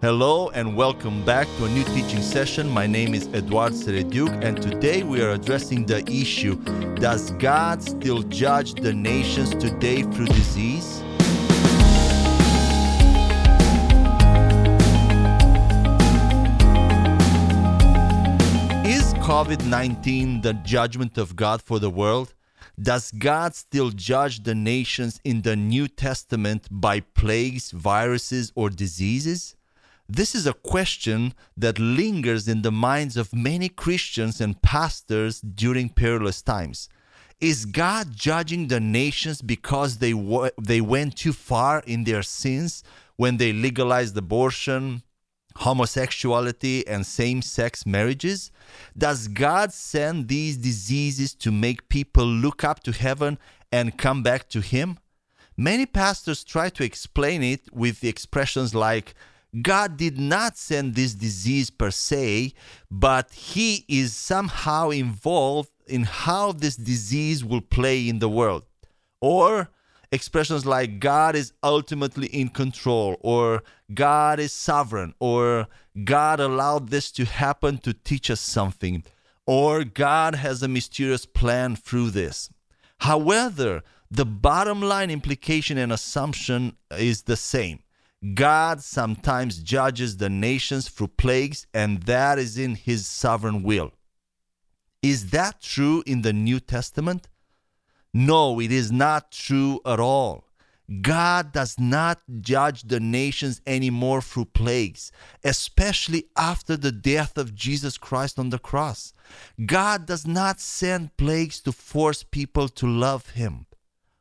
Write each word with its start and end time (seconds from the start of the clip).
Hello 0.00 0.48
and 0.50 0.76
welcome 0.76 1.24
back 1.24 1.48
to 1.56 1.64
a 1.64 1.68
new 1.70 1.82
teaching 1.82 2.22
session. 2.22 2.68
My 2.68 2.86
name 2.86 3.14
is 3.14 3.26
Edouard 3.34 3.72
Serediuk, 3.72 4.44
and 4.44 4.62
today 4.62 5.02
we 5.02 5.20
are 5.20 5.30
addressing 5.30 5.86
the 5.86 6.08
issue 6.08 6.54
Does 7.00 7.32
God 7.32 7.82
still 7.82 8.22
judge 8.22 8.74
the 8.74 8.92
nations 8.92 9.50
today 9.56 10.02
through 10.02 10.26
disease? 10.26 11.02
Is 18.86 19.12
COVID 19.14 19.66
19 19.66 20.42
the 20.42 20.52
judgment 20.62 21.18
of 21.18 21.34
God 21.34 21.60
for 21.60 21.80
the 21.80 21.90
world? 21.90 22.34
Does 22.80 23.10
God 23.10 23.56
still 23.56 23.90
judge 23.90 24.44
the 24.44 24.54
nations 24.54 25.20
in 25.24 25.42
the 25.42 25.56
New 25.56 25.88
Testament 25.88 26.68
by 26.70 27.00
plagues, 27.00 27.72
viruses, 27.72 28.52
or 28.54 28.70
diseases? 28.70 29.56
This 30.08 30.34
is 30.34 30.46
a 30.46 30.54
question 30.54 31.34
that 31.54 31.78
lingers 31.78 32.48
in 32.48 32.62
the 32.62 32.72
minds 32.72 33.18
of 33.18 33.34
many 33.34 33.68
Christians 33.68 34.40
and 34.40 34.60
pastors 34.62 35.40
during 35.42 35.90
perilous 35.90 36.40
times. 36.40 36.88
Is 37.40 37.66
God 37.66 38.16
judging 38.16 38.68
the 38.68 38.80
nations 38.80 39.42
because 39.42 39.98
they, 39.98 40.12
w- 40.12 40.50
they 40.60 40.80
went 40.80 41.16
too 41.16 41.34
far 41.34 41.82
in 41.86 42.04
their 42.04 42.22
sins 42.22 42.82
when 43.16 43.36
they 43.36 43.52
legalized 43.52 44.16
abortion, 44.16 45.02
homosexuality, 45.56 46.88
and 46.88 47.04
same 47.04 47.42
sex 47.42 47.84
marriages? 47.84 48.50
Does 48.96 49.28
God 49.28 49.74
send 49.74 50.28
these 50.28 50.56
diseases 50.56 51.34
to 51.34 51.52
make 51.52 51.90
people 51.90 52.26
look 52.26 52.64
up 52.64 52.82
to 52.84 52.92
heaven 52.92 53.38
and 53.70 53.98
come 53.98 54.22
back 54.22 54.48
to 54.48 54.60
Him? 54.60 54.98
Many 55.54 55.84
pastors 55.84 56.44
try 56.44 56.70
to 56.70 56.82
explain 56.82 57.42
it 57.42 57.72
with 57.74 58.02
expressions 58.04 58.74
like, 58.74 59.14
God 59.62 59.96
did 59.96 60.18
not 60.18 60.58
send 60.58 60.94
this 60.94 61.14
disease 61.14 61.70
per 61.70 61.90
se, 61.90 62.52
but 62.90 63.32
He 63.32 63.84
is 63.88 64.14
somehow 64.14 64.90
involved 64.90 65.70
in 65.86 66.04
how 66.04 66.52
this 66.52 66.76
disease 66.76 67.44
will 67.44 67.62
play 67.62 68.08
in 68.08 68.18
the 68.18 68.28
world. 68.28 68.64
Or 69.20 69.70
expressions 70.12 70.66
like 70.66 71.00
God 71.00 71.34
is 71.34 71.52
ultimately 71.62 72.28
in 72.28 72.48
control, 72.48 73.16
or 73.20 73.62
God 73.92 74.38
is 74.38 74.52
sovereign, 74.52 75.14
or 75.18 75.66
God 76.04 76.40
allowed 76.40 76.90
this 76.90 77.10
to 77.12 77.24
happen 77.24 77.78
to 77.78 77.94
teach 77.94 78.30
us 78.30 78.40
something, 78.40 79.02
or 79.46 79.84
God 79.84 80.34
has 80.34 80.62
a 80.62 80.68
mysterious 80.68 81.24
plan 81.24 81.74
through 81.74 82.10
this. 82.10 82.50
However, 82.98 83.82
the 84.10 84.26
bottom 84.26 84.82
line 84.82 85.10
implication 85.10 85.78
and 85.78 85.92
assumption 85.92 86.76
is 86.90 87.22
the 87.22 87.36
same. 87.36 87.80
God 88.34 88.80
sometimes 88.80 89.58
judges 89.58 90.16
the 90.16 90.28
nations 90.28 90.88
through 90.88 91.08
plagues, 91.08 91.66
and 91.72 92.02
that 92.04 92.38
is 92.38 92.58
in 92.58 92.74
His 92.74 93.06
sovereign 93.06 93.62
will. 93.62 93.92
Is 95.02 95.30
that 95.30 95.60
true 95.60 96.02
in 96.06 96.22
the 96.22 96.32
New 96.32 96.58
Testament? 96.58 97.28
No, 98.12 98.60
it 98.60 98.72
is 98.72 98.90
not 98.90 99.30
true 99.30 99.80
at 99.86 100.00
all. 100.00 100.48
God 101.02 101.52
does 101.52 101.78
not 101.78 102.22
judge 102.40 102.84
the 102.84 102.98
nations 102.98 103.60
anymore 103.66 104.22
through 104.22 104.46
plagues, 104.46 105.12
especially 105.44 106.24
after 106.36 106.76
the 106.78 106.90
death 106.90 107.36
of 107.36 107.54
Jesus 107.54 107.98
Christ 107.98 108.38
on 108.38 108.48
the 108.48 108.58
cross. 108.58 109.12
God 109.66 110.06
does 110.06 110.26
not 110.26 110.60
send 110.60 111.16
plagues 111.18 111.60
to 111.60 111.72
force 111.72 112.22
people 112.22 112.68
to 112.70 112.86
love 112.86 113.30
Him. 113.30 113.66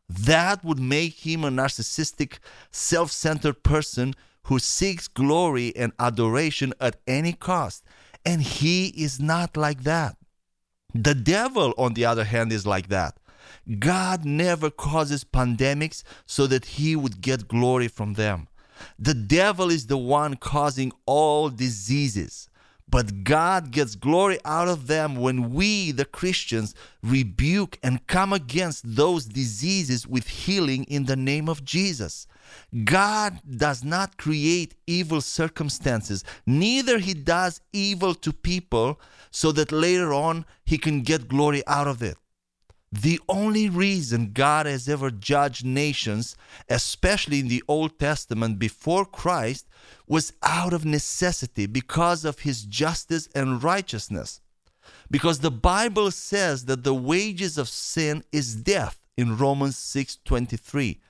That 0.10 0.64
would 0.64 0.80
make 0.80 1.26
him 1.26 1.44
a 1.44 1.50
narcissistic, 1.50 2.40
self 2.72 3.12
centered 3.12 3.64
person 3.64 4.14
who 4.44 4.60
seeks 4.60 5.08
glory 5.08 5.76
and 5.76 5.92
adoration 6.00 6.74
at 6.80 6.98
any 7.06 7.34
cost. 7.34 7.84
And 8.26 8.42
he 8.42 8.88
is 8.88 9.20
not 9.20 9.58
like 9.58 9.84
that. 9.84 10.18
The 10.94 11.16
devil, 11.16 11.74
on 11.78 11.94
the 11.94 12.06
other 12.06 12.24
hand, 12.24 12.52
is 12.52 12.66
like 12.66 12.88
that. 12.88 13.18
God 13.80 14.24
never 14.24 14.70
causes 14.70 15.24
pandemics 15.24 16.04
so 16.26 16.48
that 16.48 16.66
he 16.66 16.96
would 16.96 17.22
get 17.22 17.48
glory 17.48 17.88
from 17.88 18.14
them. 18.14 18.48
The 18.98 19.14
devil 19.14 19.70
is 19.70 19.88
the 19.88 19.98
one 19.98 20.36
causing 20.36 20.92
all 21.06 21.50
diseases. 21.50 22.50
But 22.90 23.26
God 23.26 23.72
gets 23.72 23.96
glory 23.96 24.40
out 24.46 24.70
of 24.70 24.88
them 24.88 25.16
when 25.16 25.54
we, 25.54 25.92
the 25.92 26.06
Christians, 26.06 26.74
rebuke 27.04 27.78
and 27.84 28.08
come 28.08 28.32
against 28.32 28.96
those 28.96 29.26
diseases 29.26 30.08
with 30.08 30.28
healing 30.28 30.86
in 30.86 31.06
the 31.06 31.18
name 31.18 31.50
of 31.50 31.66
Jesus. 31.66 32.28
God 32.86 33.42
does 33.58 33.84
not 33.84 34.18
create 34.18 34.76
evil 34.88 35.20
circumstances, 35.20 36.24
neither 36.46 37.00
he 37.00 37.14
does 37.14 37.60
evil 37.74 38.16
to 38.16 38.32
people 38.32 39.00
so 39.32 39.52
that 39.52 39.72
later 39.72 40.14
on 40.14 40.46
he 40.66 40.78
can 40.78 41.02
get 41.02 41.28
glory 41.28 41.64
out 41.68 41.88
of 41.88 42.02
it. 42.02 42.18
The 42.92 43.20
only 43.28 43.68
reason 43.70 44.32
God 44.34 44.66
has 44.66 44.88
ever 44.88 45.12
judged 45.12 45.66
nations, 45.66 46.38
especially 46.70 47.40
in 47.40 47.50
the 47.50 47.64
Old 47.68 48.00
Testament 48.00 48.60
before 48.60 49.06
Christ, 49.06 49.68
was 50.08 50.34
out 50.42 50.74
of 50.74 50.86
necessity 50.86 51.66
because 51.66 52.24
of 52.24 52.40
his 52.40 52.64
justice 52.64 53.28
and 53.36 53.62
righteousness. 53.62 54.40
Because 55.12 55.40
the 55.40 55.52
Bible 55.52 56.12
says 56.12 56.66
that 56.66 56.84
the 56.84 56.94
wages 56.94 57.58
of 57.58 57.68
sin 57.68 58.24
is 58.32 58.56
death 58.56 59.00
in 59.18 59.38
Romans 59.38 59.76
6:23. 59.76 61.02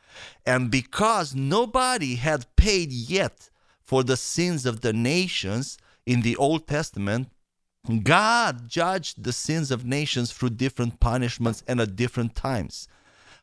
And 0.45 0.71
because 0.71 1.35
nobody 1.35 2.15
had 2.15 2.55
paid 2.55 2.91
yet 2.91 3.49
for 3.83 4.03
the 4.03 4.17
sins 4.17 4.65
of 4.65 4.81
the 4.81 4.93
nations 4.93 5.77
in 6.07 6.21
the 6.21 6.35
Old 6.37 6.67
Testament, 6.67 7.29
God 8.03 8.67
judged 8.67 9.23
the 9.23 9.33
sins 9.33 9.71
of 9.71 9.85
nations 9.85 10.31
through 10.31 10.51
different 10.51 10.99
punishments 10.99 11.63
and 11.67 11.79
at 11.79 11.95
different 11.95 12.35
times. 12.35 12.87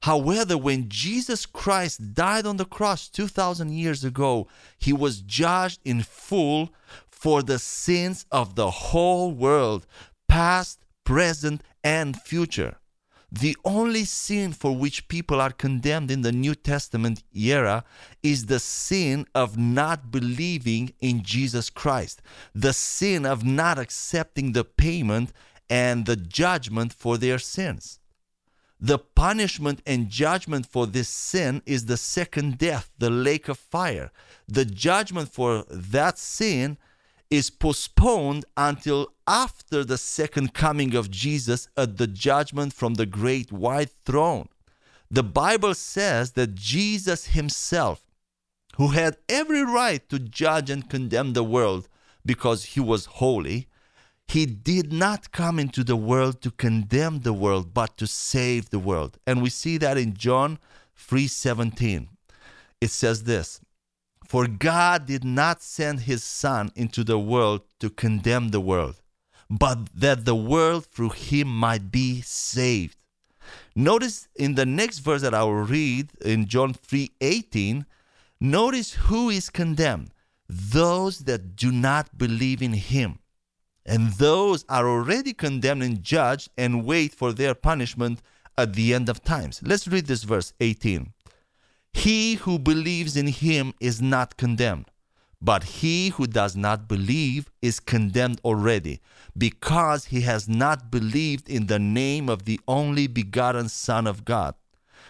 However, 0.03 0.59
when 0.59 0.91
Jesus 0.91 1.47
Christ 1.47 2.13
died 2.13 2.45
on 2.45 2.59
the 2.59 2.67
cross 2.67 3.09
2,000 3.09 3.73
years 3.73 4.05
ago, 4.05 4.49
he 4.79 4.93
was 4.93 5.23
judged 5.23 5.81
in 5.83 6.03
full 6.03 6.75
for 7.09 7.43
the 7.43 7.59
sins 7.59 8.27
of 8.31 8.55
the 8.55 8.71
whole 8.71 9.33
world, 9.33 9.87
past, 10.29 10.85
present, 11.05 11.63
and 11.83 12.21
future. 12.21 12.77
The 13.41 13.57
only 13.65 14.05
sin 14.05 14.53
for 14.53 14.77
which 14.77 15.09
people 15.09 15.41
are 15.41 15.51
condemned 15.51 16.13
in 16.13 16.23
the 16.23 16.31
New 16.31 16.55
Testament 16.55 17.25
era 17.35 17.85
is 18.23 18.47
the 18.47 18.61
sin 18.61 19.27
of 19.35 19.59
not 19.59 20.13
believing 20.13 20.95
in 21.01 21.25
Jesus 21.25 21.69
Christ, 21.69 22.23
the 22.55 22.73
sin 22.73 23.27
of 23.27 23.45
not 23.45 23.77
accepting 23.77 24.53
the 24.53 24.63
payment 24.63 25.33
and 25.69 26.07
the 26.07 26.15
judgment 26.15 26.93
for 26.93 27.19
their 27.19 27.41
sins. 27.41 27.99
The 28.79 28.99
punishment 29.01 29.83
and 29.85 30.11
judgment 30.11 30.67
for 30.67 30.87
this 30.87 31.09
sin 31.09 31.61
is 31.67 31.87
the 31.87 31.97
second 31.97 32.59
death, 32.59 32.93
the 32.99 33.11
lake 33.11 33.49
of 33.49 33.59
fire. 33.59 34.13
The 34.47 34.65
judgment 34.65 35.33
for 35.33 35.65
that 35.69 36.19
sin 36.19 36.79
is 37.37 37.51
postponed 37.51 38.45
until 38.57 39.13
after 39.27 39.85
the 39.85 39.99
second 39.99 40.55
coming 40.55 40.95
of 40.95 41.11
Jesus 41.11 41.69
at 41.77 41.97
the 41.97 42.07
judgment 42.07 42.73
from 42.73 42.95
the 42.95 43.07
great 43.07 43.51
white 43.51 43.91
throne. 44.05 44.49
The 45.11 45.23
Bible 45.23 45.75
says 45.75 46.33
that 46.33 46.55
Jesus 46.55 47.27
himself, 47.29 48.05
who 48.77 48.89
had 48.89 49.17
every 49.29 49.63
right 49.63 50.07
to 50.09 50.19
judge 50.19 50.71
and 50.71 50.89
condemn 50.89 51.33
the 51.33 51.45
world 51.45 51.89
because 52.27 52.65
he 52.65 52.81
was 52.81 53.07
holy, 53.07 53.69
he 54.27 54.47
did 54.47 54.93
not 54.93 55.33
come 55.33 55.59
into 55.59 55.85
the 55.85 55.97
world 55.97 56.41
to 56.43 56.51
condemn 56.51 57.21
the 57.21 57.33
world 57.33 57.75
but 57.75 57.97
to 57.99 58.07
save 58.07 58.71
the 58.71 58.79
world. 58.79 59.19
And 59.27 59.43
we 59.43 59.51
see 59.51 59.77
that 59.79 59.99
in 59.99 60.15
John 60.15 60.59
3:17. 60.97 62.09
It 62.81 62.91
says 62.91 63.25
this, 63.25 63.61
for 64.35 64.49
God 64.49 65.07
did 65.07 65.23
not 65.23 65.63
send 65.63 66.01
his 66.01 66.25
Son 66.25 66.73
into 66.75 67.05
the 67.05 67.21
world 67.21 67.61
to 67.79 67.89
condemn 67.89 68.49
the 68.49 68.59
world, 68.59 69.01
but 69.49 69.95
that 69.95 70.25
the 70.25 70.35
world 70.35 70.87
through 70.87 71.11
him 71.11 71.47
might 71.47 71.93
be 71.93 72.21
saved. 72.21 72.97
Notice 73.77 74.27
in 74.35 74.57
the 74.57 74.67
next 74.67 74.99
verse 74.99 75.23
that 75.23 75.35
I 75.35 75.45
will 75.45 75.63
read 75.63 76.11
in 76.21 76.49
John 76.49 76.75
3:18, 76.75 77.87
notice 78.41 78.95
who 79.07 79.31
is 79.31 79.51
condemned? 79.51 80.11
Those 80.49 81.21
that 81.29 81.55
do 81.55 81.71
not 81.71 82.19
believe 82.19 82.61
in 82.61 82.73
him. 82.73 83.21
And 83.87 84.15
those 84.15 84.65
are 84.69 84.89
already 84.89 85.33
condemned 85.33 85.85
and 85.85 86.03
judged 86.03 86.49
and 86.59 86.85
wait 86.85 87.15
for 87.15 87.33
their 87.33 87.55
punishment 87.55 88.21
at 88.59 88.73
the 88.73 88.95
end 88.95 89.09
of 89.09 89.23
times. 89.23 89.61
Let's 89.63 89.87
read 89.87 90.07
this 90.07 90.25
verse 90.25 90.53
18. 90.59 91.14
He 91.95 92.35
who 92.35 92.59
believes 92.59 93.17
in 93.17 93.29
him 93.29 93.73
is 93.81 94.03
not 94.03 94.37
condemned, 94.37 94.91
but 95.41 95.65
he 95.65 96.11
who 96.11 96.27
does 96.27 96.55
not 96.55 96.87
believe 96.87 97.51
is 97.63 97.81
condemned 97.81 98.41
already, 98.45 99.01
because 99.39 100.07
he 100.07 100.21
has 100.23 100.49
not 100.49 100.91
believed 100.91 101.49
in 101.49 101.67
the 101.67 101.79
name 101.79 102.29
of 102.29 102.45
the 102.45 102.61
only 102.69 103.07
begotten 103.07 103.69
Son 103.69 104.07
of 104.07 104.25
God. 104.25 104.55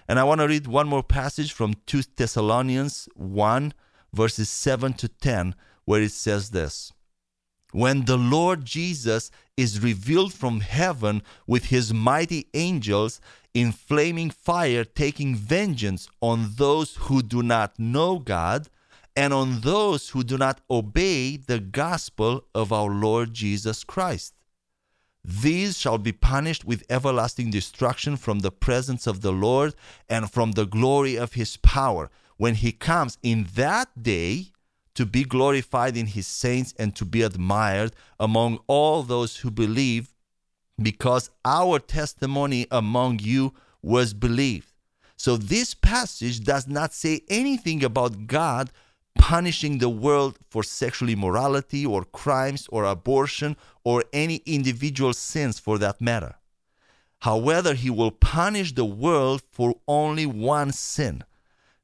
And 0.07 0.19
I 0.19 0.25
want 0.25 0.41
to 0.41 0.47
read 0.47 0.67
one 0.67 0.87
more 0.87 1.03
passage 1.03 1.53
from 1.53 1.75
2 1.87 2.03
Thessalonians 2.17 3.09
1, 3.15 3.73
verses 4.13 4.49
7 4.51 4.93
to 4.95 5.09
10, 5.09 5.55
where 5.87 6.03
it 6.03 6.13
says 6.13 6.51
this 6.51 6.93
When 7.75 8.05
the 8.05 8.17
Lord 8.17 8.65
Jesus 8.65 9.33
is 9.57 9.81
revealed 9.81 10.33
from 10.33 10.61
heaven 10.61 11.25
with 11.45 11.65
his 11.65 11.93
mighty 11.93 12.47
angels 12.55 13.21
in 13.53 13.73
flaming 13.73 14.31
fire, 14.31 14.85
taking 14.85 15.35
vengeance 15.35 16.07
on 16.21 16.53
those 16.55 16.95
who 16.95 17.21
do 17.21 17.43
not 17.43 17.77
know 17.77 18.21
God 18.21 18.69
and 19.17 19.33
on 19.33 19.63
those 19.63 20.11
who 20.11 20.23
do 20.23 20.39
not 20.39 20.61
obey 20.71 21.37
the 21.37 21.59
gospel 21.59 22.45
of 22.55 22.73
our 22.73 22.91
Lord 22.91 23.35
Jesus 23.35 23.83
Christ. 23.83 24.35
These 25.25 25.77
shall 25.77 25.99
be 25.99 26.13
punished 26.13 26.65
with 26.65 26.85
everlasting 26.89 27.51
destruction 27.51 28.17
from 28.17 28.39
the 28.39 28.53
presence 28.53 29.09
of 29.09 29.21
the 29.21 29.33
Lord 29.33 29.75
and 30.09 30.31
from 30.31 30.53
the 30.53 30.65
glory 30.65 31.17
of 31.17 31.33
his 31.33 31.57
power 31.57 32.09
when 32.37 32.55
he 32.55 32.71
comes 32.71 33.19
in 33.21 33.49
that 33.57 34.01
day 34.01 34.53
to 34.95 35.05
be 35.05 35.25
glorified 35.25 35.97
in 35.97 36.07
his 36.07 36.27
saints 36.27 36.75
and 36.79 36.95
to 36.97 37.05
be 37.05 37.23
admired 37.23 37.93
among 38.19 38.59
all 38.67 39.03
those 39.03 39.39
who 39.39 39.51
believe, 39.51 40.15
because 40.81 41.31
our 41.45 41.79
testimony 41.79 42.67
among 42.71 43.19
you 43.21 43.55
was 43.83 44.15
believed. 44.15 44.73
So, 45.17 45.37
this 45.37 45.75
passage 45.75 46.41
does 46.41 46.67
not 46.67 46.93
say 46.93 47.23
anything 47.29 47.85
about 47.85 48.27
God 48.27 48.71
punishing 49.17 49.79
the 49.79 49.89
world 49.89 50.39
for 50.51 50.63
sexual 50.63 51.09
immorality 51.09 51.87
or 51.87 52.05
crimes 52.05 52.67
or 52.71 52.85
abortion 52.85 53.57
or 53.85 54.05
any 54.13 54.37
individual 54.45 55.13
sins 55.13 55.59
for 55.59 55.79
that 55.79 56.01
matter. 56.01 56.35
However, 57.21 57.75
he 57.75 57.89
will 57.89 58.11
punish 58.11 58.73
the 58.73 58.85
world 58.85 59.43
for 59.51 59.77
only 59.89 60.27
one 60.27 60.73
sin, 60.73 61.25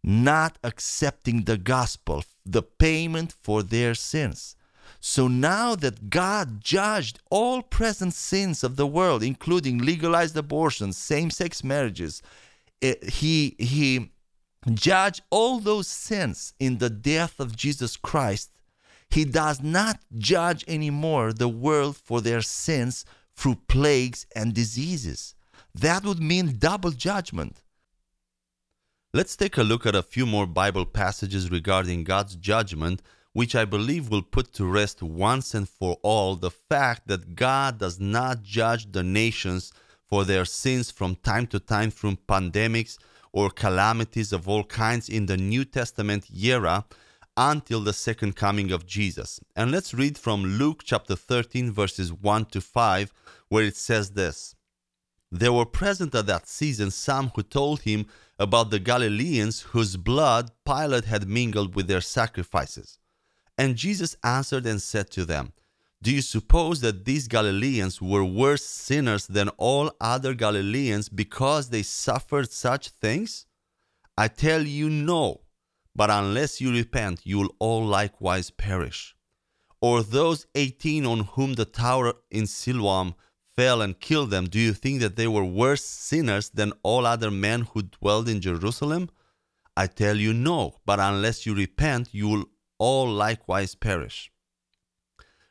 not 0.03 0.59
accepting 0.63 1.45
the 1.45 1.57
gospel, 1.57 2.25
the 2.53 2.63
payment 2.63 3.35
for 3.43 3.63
their 3.63 3.95
sins. 3.95 4.57
So 5.01 5.29
now 5.29 5.75
that 5.77 6.11
God 6.11 6.61
judged 6.61 7.21
all 7.31 7.63
present 7.63 8.13
sins 8.13 8.63
of 8.63 8.77
the 8.77 8.87
world, 8.87 9.23
including 9.23 9.79
legalized 9.79 10.37
abortions, 10.37 10.97
same 10.97 11.31
sex 11.31 11.65
marriages, 11.65 12.23
eh, 12.83 12.95
he, 13.03 13.57
he 13.59 14.11
judge 14.75 15.23
all 15.31 15.59
those 15.59 15.89
sins 15.89 16.53
in 16.59 16.79
the 16.79 16.91
death 16.91 17.41
of 17.41 17.57
Jesus 17.57 17.97
Christ, 17.97 18.51
he 19.09 19.25
does 19.25 19.63
not 19.63 20.01
judge 20.19 20.65
anymore 20.69 21.33
the 21.33 21.49
world 21.49 21.97
for 21.97 22.21
their 22.21 22.43
sins 22.43 23.05
through 23.35 23.57
plagues 23.69 24.27
and 24.37 24.53
diseases. 24.53 25.35
That 25.75 26.05
would 26.05 26.21
mean 26.21 26.57
double 26.59 26.91
judgment. 26.91 27.63
Let's 29.13 29.35
take 29.35 29.57
a 29.59 29.65
look 29.65 29.87
at 29.87 29.97
a 29.97 30.05
few 30.05 30.25
more 30.25 30.47
Bible 30.47 30.87
passages 30.87 31.51
regarding 31.51 32.05
God's 32.05 32.37
judgment, 32.37 33.03
which 33.33 33.57
I 33.57 33.65
believe 33.65 34.09
will 34.09 34.23
put 34.23 34.53
to 34.53 34.65
rest 34.65 35.03
once 35.03 35.53
and 35.53 35.69
for 35.69 35.99
all 36.05 36.37
the 36.37 36.53
fact 36.53 37.09
that 37.09 37.35
God 37.35 37.79
does 37.79 37.99
not 37.99 38.45
judge 38.45 38.93
the 38.93 39.03
nations 39.03 39.73
for 40.07 40.25
their 40.25 40.45
sins 40.45 40.93
from 40.93 41.17
time 41.17 41.49
to 41.49 41.59
time 41.59 41.91
through 41.91 42.19
pandemics 42.29 42.99
or 43.33 43.51
calamities 43.51 44.33
of 44.33 44.49
all 44.49 44.63
kinds 44.63 45.09
in 45.09 45.27
the 45.27 45.37
New 45.37 45.65
Testament 45.65 46.27
era 46.33 46.85
until 47.37 47.81
the 47.81 47.93
second 47.93 48.37
coming 48.37 48.71
of 48.71 48.87
Jesus. 48.87 49.41
And 49.57 49.73
let's 49.73 49.93
read 49.93 50.19
from 50.19 50.45
Luke 50.45 50.83
chapter 50.85 51.17
13, 51.17 51.73
verses 51.73 52.13
1 52.13 52.45
to 52.47 52.61
5, 52.61 53.13
where 53.49 53.65
it 53.65 53.77
says 53.77 54.11
this 54.11 54.55
There 55.33 55.53
were 55.53 55.67
present 55.67 56.15
at 56.15 56.27
that 56.27 56.49
season 56.49 56.91
some 56.91 57.31
who 57.35 57.43
told 57.43 57.83
him 57.83 58.07
about 58.39 58.71
the 58.71 58.79
Galileans 58.81 59.61
whose 59.61 59.97
blood 59.97 60.51
Pilate 60.65 61.05
had 61.05 61.29
mingled 61.29 61.75
with 61.75 61.87
their 61.87 62.01
sacrifices. 62.01 62.99
And 63.57 63.77
Jesus 63.77 64.17
answered 64.25 64.67
and 64.67 64.81
said 64.81 65.11
to 65.11 65.25
them, 65.25 65.53
do 66.03 66.11
you 66.11 66.23
suppose 66.23 66.81
that 66.81 67.05
these 67.05 67.29
Galileans 67.29 68.01
were 68.01 68.25
worse 68.25 68.65
sinners 68.65 69.27
than 69.27 69.51
all 69.59 69.93
other 70.01 70.33
Galileans 70.33 71.11
because 71.11 71.69
they 71.69 71.83
suffered 71.83 72.51
such 72.51 72.89
things? 72.89 73.45
I 74.17 74.29
tell 74.29 74.63
you, 74.63 74.89
no. 74.89 75.43
But 75.95 76.09
unless 76.09 76.59
you 76.59 76.73
repent, 76.73 77.21
you 77.25 77.41
will 77.41 77.55
all 77.59 77.85
likewise 77.85 78.51
perish. 78.51 79.15
Or 79.83 80.03
those 80.03 80.47
18 80.55 81.05
on 81.05 81.21
whom 81.21 81.55
the 81.55 81.67
tower 81.67 82.15
in 82.31 82.47
Siloam 82.47 83.15
fell 83.57 83.83
and 83.83 84.01
killed 84.01 84.31
them, 84.31 84.47
do 84.47 84.59
you 84.59 84.73
think 84.73 85.01
that 85.01 85.17
they 85.17 85.29
were 85.29 85.45
worse 85.45 85.85
sinners 85.85 86.51
than 86.51 86.73
all 86.83 87.07
other 87.07 87.31
men 87.31 87.63
who 87.63 87.83
dwelled 87.83 88.29
in 88.29 88.41
Jerusalem? 88.41 89.11
I 89.77 89.87
tell 89.87 90.17
you, 90.17 90.33
no. 90.33 90.77
But 90.85 91.01
unless 91.01 91.47
you 91.47 91.55
repent, 91.55 92.09
you 92.13 92.29
will 92.29 92.45
all 92.79 93.09
likewise 93.09 93.75
perish. 93.75 94.31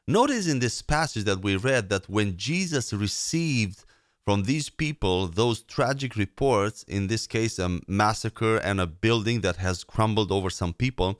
Notice 0.08 0.48
in 0.48 0.60
this 0.60 0.82
passage 0.82 1.26
that 1.26 1.44
we 1.44 1.56
read 1.56 1.90
that 1.90 2.10
when 2.10 2.36
Jesus 2.36 2.92
received 2.94 3.86
from 4.26 4.44
these 4.44 4.70
people 4.70 5.28
those 5.28 5.62
tragic 5.62 6.16
reports, 6.16 6.84
in 6.84 7.08
this 7.08 7.28
case, 7.28 7.60
a 7.60 7.80
massacre 7.88 8.58
and 8.58 8.82
a 8.82 8.88
building 8.88 9.42
that 9.42 9.58
has 9.58 9.84
crumbled 9.84 10.32
over 10.32 10.50
some 10.50 10.74
people, 10.74 11.20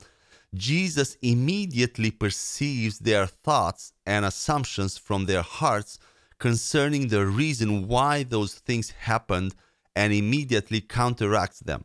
Jesus 0.54 1.16
immediately 1.22 2.10
perceives 2.10 2.98
their 2.98 3.26
thoughts 3.26 3.92
and 4.04 4.24
assumptions 4.24 4.98
from 4.98 5.26
their 5.26 5.42
hearts 5.42 5.98
concerning 6.40 7.08
the 7.08 7.24
reason 7.26 7.86
why 7.86 8.24
those 8.24 8.54
things 8.54 8.90
happened 8.90 9.54
and 9.94 10.12
immediately 10.12 10.80
counteracts 10.80 11.60
them. 11.60 11.84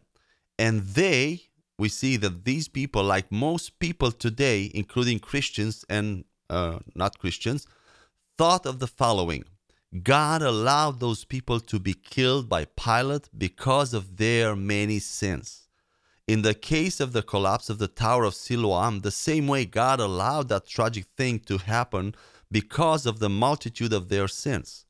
And 0.57 0.81
they, 0.81 1.41
we 1.77 1.89
see 1.89 2.15
that 2.17 2.45
these 2.45 2.67
people, 2.67 3.03
like 3.03 3.31
most 3.31 3.77
people 3.79 4.11
today, 4.11 4.71
including 4.73 5.19
Christians 5.19 5.85
and 5.89 6.23
uh, 6.49 6.79
not 6.95 7.19
Christians, 7.19 7.67
thought 8.37 8.65
of 8.65 8.79
the 8.79 8.87
following 8.87 9.43
God 10.03 10.41
allowed 10.41 10.99
those 10.99 11.23
people 11.23 11.59
to 11.61 11.79
be 11.79 11.93
killed 11.93 12.49
by 12.49 12.65
Pilate 12.65 13.29
because 13.37 13.93
of 13.93 14.17
their 14.17 14.55
many 14.55 14.99
sins. 14.99 15.67
In 16.27 16.41
the 16.41 16.53
case 16.53 16.99
of 16.99 17.13
the 17.13 17.21
collapse 17.21 17.69
of 17.69 17.77
the 17.77 17.87
Tower 17.87 18.23
of 18.23 18.33
Siloam, 18.33 19.01
the 19.01 19.11
same 19.11 19.47
way 19.47 19.63
God 19.63 19.99
allowed 19.99 20.49
that 20.49 20.65
tragic 20.65 21.05
thing 21.15 21.39
to 21.41 21.59
happen 21.59 22.15
because 22.51 23.05
of 23.05 23.19
the 23.19 23.29
multitude 23.29 23.93
of 23.93 24.09
their 24.09 24.27
sins. 24.27 24.85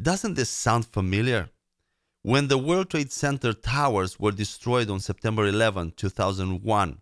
Doesn't 0.00 0.34
this 0.34 0.50
sound 0.50 0.86
familiar? 0.86 1.50
When 2.22 2.48
the 2.48 2.58
World 2.58 2.90
Trade 2.90 3.12
Center 3.12 3.52
towers 3.52 4.18
were 4.18 4.32
destroyed 4.32 4.90
on 4.90 5.00
September 5.00 5.46
11, 5.46 5.92
2001, 5.96 7.00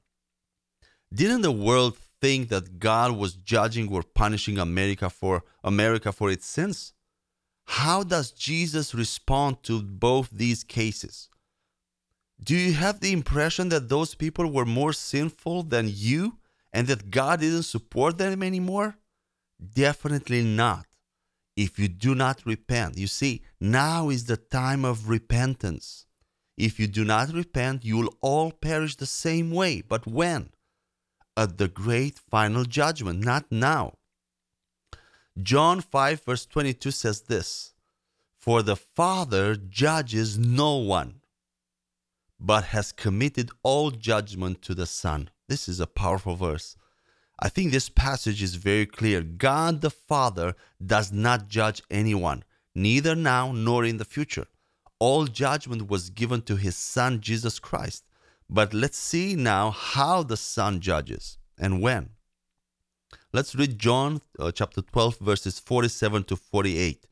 didn't 1.13 1.43
the 1.43 1.53
world 1.53 1.97
think 2.21 2.49
that 2.49 2.79
God 2.79 3.17
was 3.17 3.35
judging 3.35 3.91
or 3.93 4.03
punishing 4.03 4.59
America 4.59 5.09
for 5.09 5.45
America 5.63 6.13
for 6.13 6.31
its 6.31 6.47
sins? 6.47 6.93
How 7.67 8.03
does 8.03 8.31
Jesus 8.31 8.95
respond 8.95 9.63
to 9.63 9.83
both 9.83 10.29
these 10.31 10.63
cases? 10.65 11.31
Do 12.43 12.55
you 12.55 12.75
have 12.75 13.01
the 13.01 13.13
impression 13.13 13.71
that 13.71 13.89
those 13.89 14.15
people 14.15 14.51
were 14.53 14.67
more 14.67 14.93
sinful 14.93 15.65
than 15.65 15.91
you 15.91 16.39
and 16.73 16.87
that 16.89 17.11
God 17.11 17.41
didn't 17.41 17.63
support 17.63 18.19
them 18.19 18.43
anymore? 18.43 18.99
Definitely 19.59 20.43
not. 20.43 20.87
If 21.57 21.79
you 21.79 21.89
do 21.89 22.15
not 22.15 22.45
repent, 22.45 22.99
you 22.99 23.07
see, 23.07 23.43
now 23.61 24.09
is 24.09 24.25
the 24.25 24.37
time 24.37 24.85
of 24.85 25.09
repentance. 25.09 26.07
If 26.57 26.81
you 26.81 26.87
do 26.87 27.05
not 27.05 27.33
repent, 27.33 27.85
you 27.85 27.97
will 27.97 28.15
all 28.21 28.51
perish 28.51 28.97
the 28.97 29.07
same 29.07 29.51
way. 29.51 29.81
But 29.81 30.07
when? 30.07 30.51
at 31.37 31.59
the 31.59 31.69
great 31.69 32.19
final 32.19 32.65
judgment, 32.65 33.25
not 33.25 33.51
now. 33.51 33.95
John 35.41 35.81
5, 35.81 36.23
verse 36.25 36.47
22 36.47 36.91
says 36.91 37.23
this 37.23 37.75
For 38.39 38.63
the 38.63 38.77
Father 38.77 39.57
judges 39.57 40.39
no 40.39 40.77
one, 40.77 41.21
but 42.39 42.65
has 42.67 42.93
committed 42.93 43.51
all 43.63 43.91
judgment 43.91 44.63
to 44.63 44.75
the 44.75 44.87
Son. 44.87 45.31
This 45.49 45.69
is 45.69 45.81
a 45.81 45.87
powerful 45.87 46.37
verse. 46.37 46.77
I 47.45 47.51
think 47.51 47.73
this 47.73 47.91
passage 47.91 48.43
is 48.43 48.55
very 48.55 48.87
clear. 48.87 49.21
God 49.21 49.83
the 49.83 49.91
Father 49.91 50.57
does 50.85 51.13
not 51.13 51.47
judge 51.47 51.83
anyone, 51.91 52.43
neither 52.75 53.15
now 53.15 53.53
nor 53.53 53.85
in 53.85 53.99
the 53.99 54.07
future. 54.07 54.47
All 54.99 55.27
judgment 55.27 55.91
was 55.91 56.09
given 56.09 56.41
to 56.43 56.57
his 56.57 56.75
Son, 56.75 57.21
Jesus 57.21 57.59
Christ. 57.59 58.05
But 58.49 58.73
let's 58.73 58.97
see 58.97 59.35
now 59.35 59.71
how 59.73 60.23
the 60.23 60.39
Son 60.39 60.81
judges 60.81 61.37
and 61.59 61.83
when. 61.83 62.09
Let's 63.31 63.55
read 63.55 63.79
John 63.79 64.23
uh, 64.39 64.51
chapter 64.51 64.81
12, 64.81 65.19
verses 65.19 65.59
47 65.59 66.25
to 66.25 66.37
48. 66.37 67.07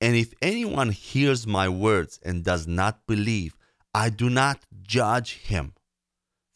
And 0.00 0.16
if 0.16 0.32
anyone 0.40 0.88
hears 0.88 1.46
my 1.46 1.68
words 1.68 2.18
and 2.22 2.42
does 2.42 2.66
not 2.66 3.06
believe, 3.06 3.58
I 3.92 4.08
do 4.08 4.30
not 4.30 4.60
judge 4.80 5.34
him. 5.34 5.74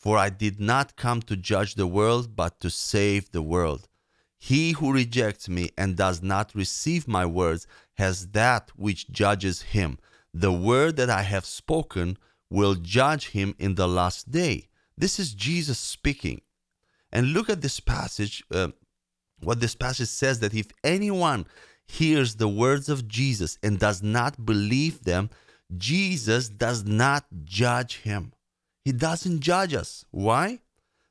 For 0.04 0.18
I 0.18 0.28
did 0.28 0.60
not 0.60 0.96
come 0.96 1.22
to 1.22 1.34
judge 1.34 1.76
the 1.76 1.86
world, 1.86 2.36
but 2.36 2.60
to 2.60 2.68
save 2.68 3.32
the 3.32 3.40
world. 3.40 3.88
He 4.36 4.72
who 4.72 4.92
rejects 4.92 5.48
me 5.48 5.70
and 5.78 5.96
does 5.96 6.22
not 6.22 6.54
receive 6.54 7.08
my 7.08 7.24
words 7.24 7.66
has 7.94 8.26
that 8.32 8.70
which 8.76 9.08
judges 9.08 9.62
him. 9.62 9.96
The 10.34 10.52
word 10.52 10.96
that 10.96 11.08
I 11.08 11.22
have 11.22 11.46
spoken 11.46 12.18
will 12.50 12.74
judge 12.74 13.30
him 13.30 13.54
in 13.58 13.76
the 13.76 13.88
last 13.88 14.30
day. 14.30 14.68
This 14.94 15.18
is 15.18 15.32
Jesus 15.32 15.78
speaking. 15.78 16.42
And 17.10 17.32
look 17.32 17.48
at 17.48 17.62
this 17.62 17.80
passage, 17.80 18.44
uh, 18.52 18.72
what 19.40 19.60
this 19.60 19.74
passage 19.74 20.08
says 20.08 20.38
that 20.40 20.52
if 20.52 20.66
anyone 20.84 21.46
hears 21.86 22.34
the 22.34 22.48
words 22.48 22.90
of 22.90 23.08
Jesus 23.08 23.58
and 23.62 23.78
does 23.78 24.02
not 24.02 24.44
believe 24.44 25.04
them, 25.04 25.30
Jesus 25.74 26.50
does 26.50 26.84
not 26.84 27.24
judge 27.42 28.00
him. 28.00 28.33
He 28.84 28.92
doesn't 28.92 29.40
judge 29.40 29.74
us. 29.74 30.04
Why? 30.10 30.60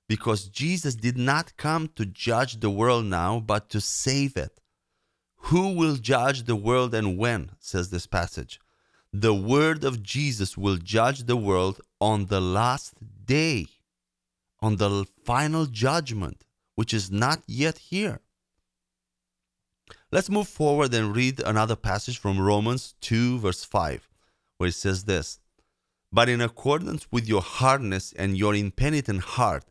Because 0.07 0.47
Jesus 0.47 0.95
did 0.95 1.17
not 1.17 1.57
come 1.57 1.89
to 1.95 2.05
judge 2.05 2.59
the 2.59 2.69
world 2.69 3.05
now, 3.05 3.39
but 3.39 3.69
to 3.69 3.81
save 3.81 4.37
it. 4.37 4.59
Who 5.47 5.73
will 5.73 5.95
judge 5.95 6.43
the 6.43 6.55
world 6.55 6.93
and 6.93 7.17
when? 7.17 7.51
says 7.59 7.89
this 7.89 8.05
passage. 8.05 8.59
The 9.11 9.33
word 9.33 9.83
of 9.83 10.03
Jesus 10.03 10.57
will 10.57 10.77
judge 10.77 11.23
the 11.23 11.35
world 11.35 11.81
on 11.99 12.27
the 12.27 12.41
last 12.41 12.93
day, 13.25 13.67
on 14.61 14.77
the 14.77 15.05
final 15.25 15.65
judgment, 15.65 16.45
which 16.75 16.93
is 16.93 17.11
not 17.11 17.43
yet 17.47 17.77
here. 17.77 18.21
Let's 20.11 20.29
move 20.29 20.47
forward 20.47 20.93
and 20.93 21.15
read 21.15 21.39
another 21.39 21.75
passage 21.75 22.19
from 22.19 22.39
Romans 22.39 22.95
2, 23.01 23.39
verse 23.39 23.63
5, 23.63 24.07
where 24.57 24.69
it 24.69 24.73
says 24.73 25.05
this 25.05 25.39
But 26.13 26.29
in 26.29 26.41
accordance 26.41 27.07
with 27.11 27.27
your 27.27 27.41
hardness 27.41 28.13
and 28.13 28.37
your 28.37 28.53
impenitent 28.53 29.21
heart, 29.21 29.65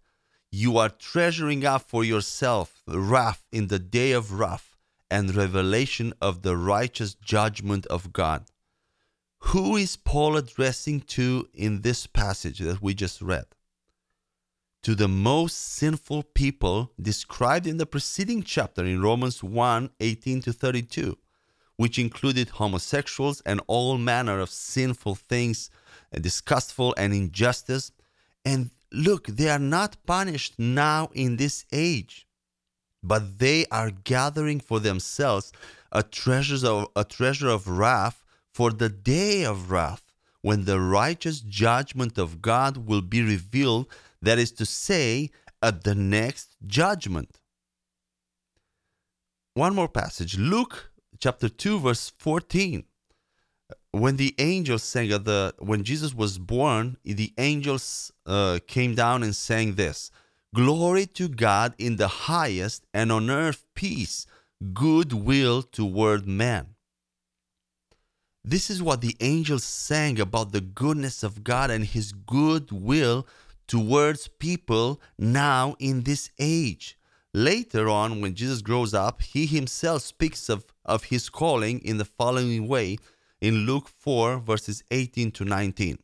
you 0.50 0.76
are 0.76 0.88
treasuring 0.88 1.64
up 1.64 1.82
for 1.82 2.02
yourself 2.02 2.82
wrath 2.88 3.44
in 3.52 3.68
the 3.68 3.78
day 3.78 4.10
of 4.10 4.32
wrath 4.32 4.76
and 5.08 5.34
revelation 5.36 6.12
of 6.20 6.42
the 6.42 6.56
righteous 6.56 7.14
judgment 7.14 7.86
of 7.86 8.12
God. 8.12 8.46
Who 9.50 9.76
is 9.76 9.96
Paul 9.96 10.36
addressing 10.36 11.02
to 11.16 11.48
in 11.54 11.82
this 11.82 12.08
passage 12.08 12.58
that 12.58 12.82
we 12.82 12.92
just 12.92 13.22
read? 13.22 13.46
To 14.82 14.96
the 14.96 15.08
most 15.08 15.56
sinful 15.56 16.24
people 16.34 16.90
described 17.00 17.68
in 17.68 17.76
the 17.76 17.86
preceding 17.86 18.42
chapter 18.42 18.84
in 18.84 19.00
Romans 19.00 19.44
1 19.44 19.90
18 20.00 20.42
to 20.42 20.52
32, 20.52 21.16
which 21.76 22.00
included 22.00 22.48
homosexuals 22.48 23.40
and 23.42 23.60
all 23.68 23.96
manner 23.96 24.40
of 24.40 24.50
sinful 24.50 25.14
things, 25.14 25.70
disgustful 26.20 26.94
and 26.96 27.12
injustice. 27.12 27.92
And 28.44 28.70
Look, 28.92 29.26
they 29.26 29.48
are 29.48 29.58
not 29.58 30.04
punished 30.04 30.58
now 30.58 31.08
in 31.14 31.36
this 31.36 31.64
age, 31.72 32.26
but 33.02 33.38
they 33.38 33.64
are 33.70 33.90
gathering 33.90 34.60
for 34.60 34.80
themselves 34.80 35.50
a 35.90 36.02
treasure 36.02 36.66
of, 36.66 36.88
a 36.94 37.04
treasure 37.04 37.48
of 37.48 37.68
wrath 37.68 38.22
for 38.52 38.70
the 38.70 38.90
day 38.90 39.44
of 39.46 39.70
wrath, 39.70 40.02
when 40.42 40.66
the 40.66 40.78
righteous 40.78 41.40
judgment 41.40 42.18
of 42.18 42.42
God 42.42 42.76
will 42.76 43.00
be 43.00 43.22
revealed, 43.22 43.86
that 44.20 44.38
is 44.38 44.52
to 44.52 44.66
say, 44.66 45.30
at 45.62 45.84
the 45.84 45.94
next 45.94 46.56
judgment. 46.66 47.40
One 49.54 49.74
more 49.74 49.88
passage, 49.88 50.36
Luke 50.36 50.90
chapter 51.18 51.48
2, 51.48 51.78
verse 51.78 52.12
14 52.18 52.84
when 53.92 54.16
the 54.16 54.34
angels 54.38 54.82
sang 54.82 55.12
at 55.12 55.24
the 55.24 55.54
when 55.58 55.84
Jesus 55.84 56.14
was 56.14 56.38
born, 56.38 56.96
the 57.04 57.32
angels 57.38 58.10
uh, 58.26 58.58
came 58.66 58.94
down 58.94 59.22
and 59.22 59.36
sang 59.36 59.74
this: 59.74 60.10
"Glory 60.54 61.06
to 61.06 61.28
God 61.28 61.74
in 61.78 61.96
the 61.96 62.08
highest, 62.08 62.84
and 62.92 63.12
on 63.12 63.30
earth 63.30 63.64
peace, 63.74 64.26
goodwill 64.72 65.62
toward 65.62 66.26
men." 66.26 66.74
This 68.44 68.70
is 68.70 68.82
what 68.82 69.02
the 69.02 69.16
angels 69.20 69.62
sang 69.62 70.18
about 70.18 70.50
the 70.50 70.60
goodness 70.60 71.22
of 71.22 71.44
God 71.44 71.70
and 71.70 71.84
His 71.84 72.12
goodwill 72.12 73.26
towards 73.68 74.28
people 74.28 75.00
now 75.18 75.76
in 75.78 76.02
this 76.02 76.30
age. 76.38 76.98
Later 77.34 77.88
on, 77.88 78.20
when 78.20 78.34
Jesus 78.34 78.60
grows 78.60 78.92
up, 78.92 79.22
he 79.22 79.46
himself 79.46 80.02
speaks 80.02 80.50
of, 80.50 80.66
of 80.84 81.04
his 81.04 81.30
calling 81.30 81.78
in 81.78 81.96
the 81.96 82.04
following 82.04 82.68
way 82.68 82.98
in 83.42 83.66
Luke 83.66 83.88
4, 83.88 84.38
verses 84.38 84.84
18 84.92 85.32
to 85.32 85.44
19. 85.44 85.98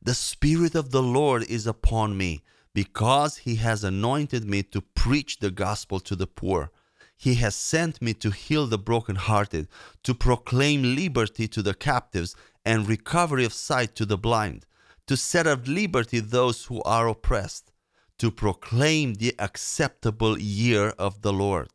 The 0.00 0.14
Spirit 0.14 0.74
of 0.74 0.90
the 0.90 1.02
Lord 1.02 1.42
is 1.50 1.66
upon 1.66 2.16
me, 2.16 2.42
because 2.72 3.36
he 3.36 3.56
has 3.56 3.84
anointed 3.84 4.48
me 4.48 4.62
to 4.62 4.80
preach 4.80 5.38
the 5.38 5.50
gospel 5.50 6.00
to 6.00 6.16
the 6.16 6.26
poor. 6.26 6.70
He 7.14 7.34
has 7.34 7.54
sent 7.54 8.00
me 8.00 8.14
to 8.14 8.30
heal 8.30 8.66
the 8.66 8.78
brokenhearted, 8.78 9.68
to 10.04 10.14
proclaim 10.14 10.96
liberty 10.96 11.46
to 11.48 11.60
the 11.60 11.74
captives 11.74 12.34
and 12.64 12.88
recovery 12.88 13.44
of 13.44 13.52
sight 13.52 13.94
to 13.96 14.06
the 14.06 14.16
blind, 14.16 14.64
to 15.08 15.16
set 15.16 15.46
at 15.46 15.68
liberty 15.68 16.20
those 16.20 16.64
who 16.64 16.82
are 16.84 17.06
oppressed, 17.06 17.70
to 18.18 18.30
proclaim 18.30 19.14
the 19.14 19.34
acceptable 19.38 20.38
year 20.38 20.88
of 20.98 21.20
the 21.20 21.34
Lord. 21.34 21.68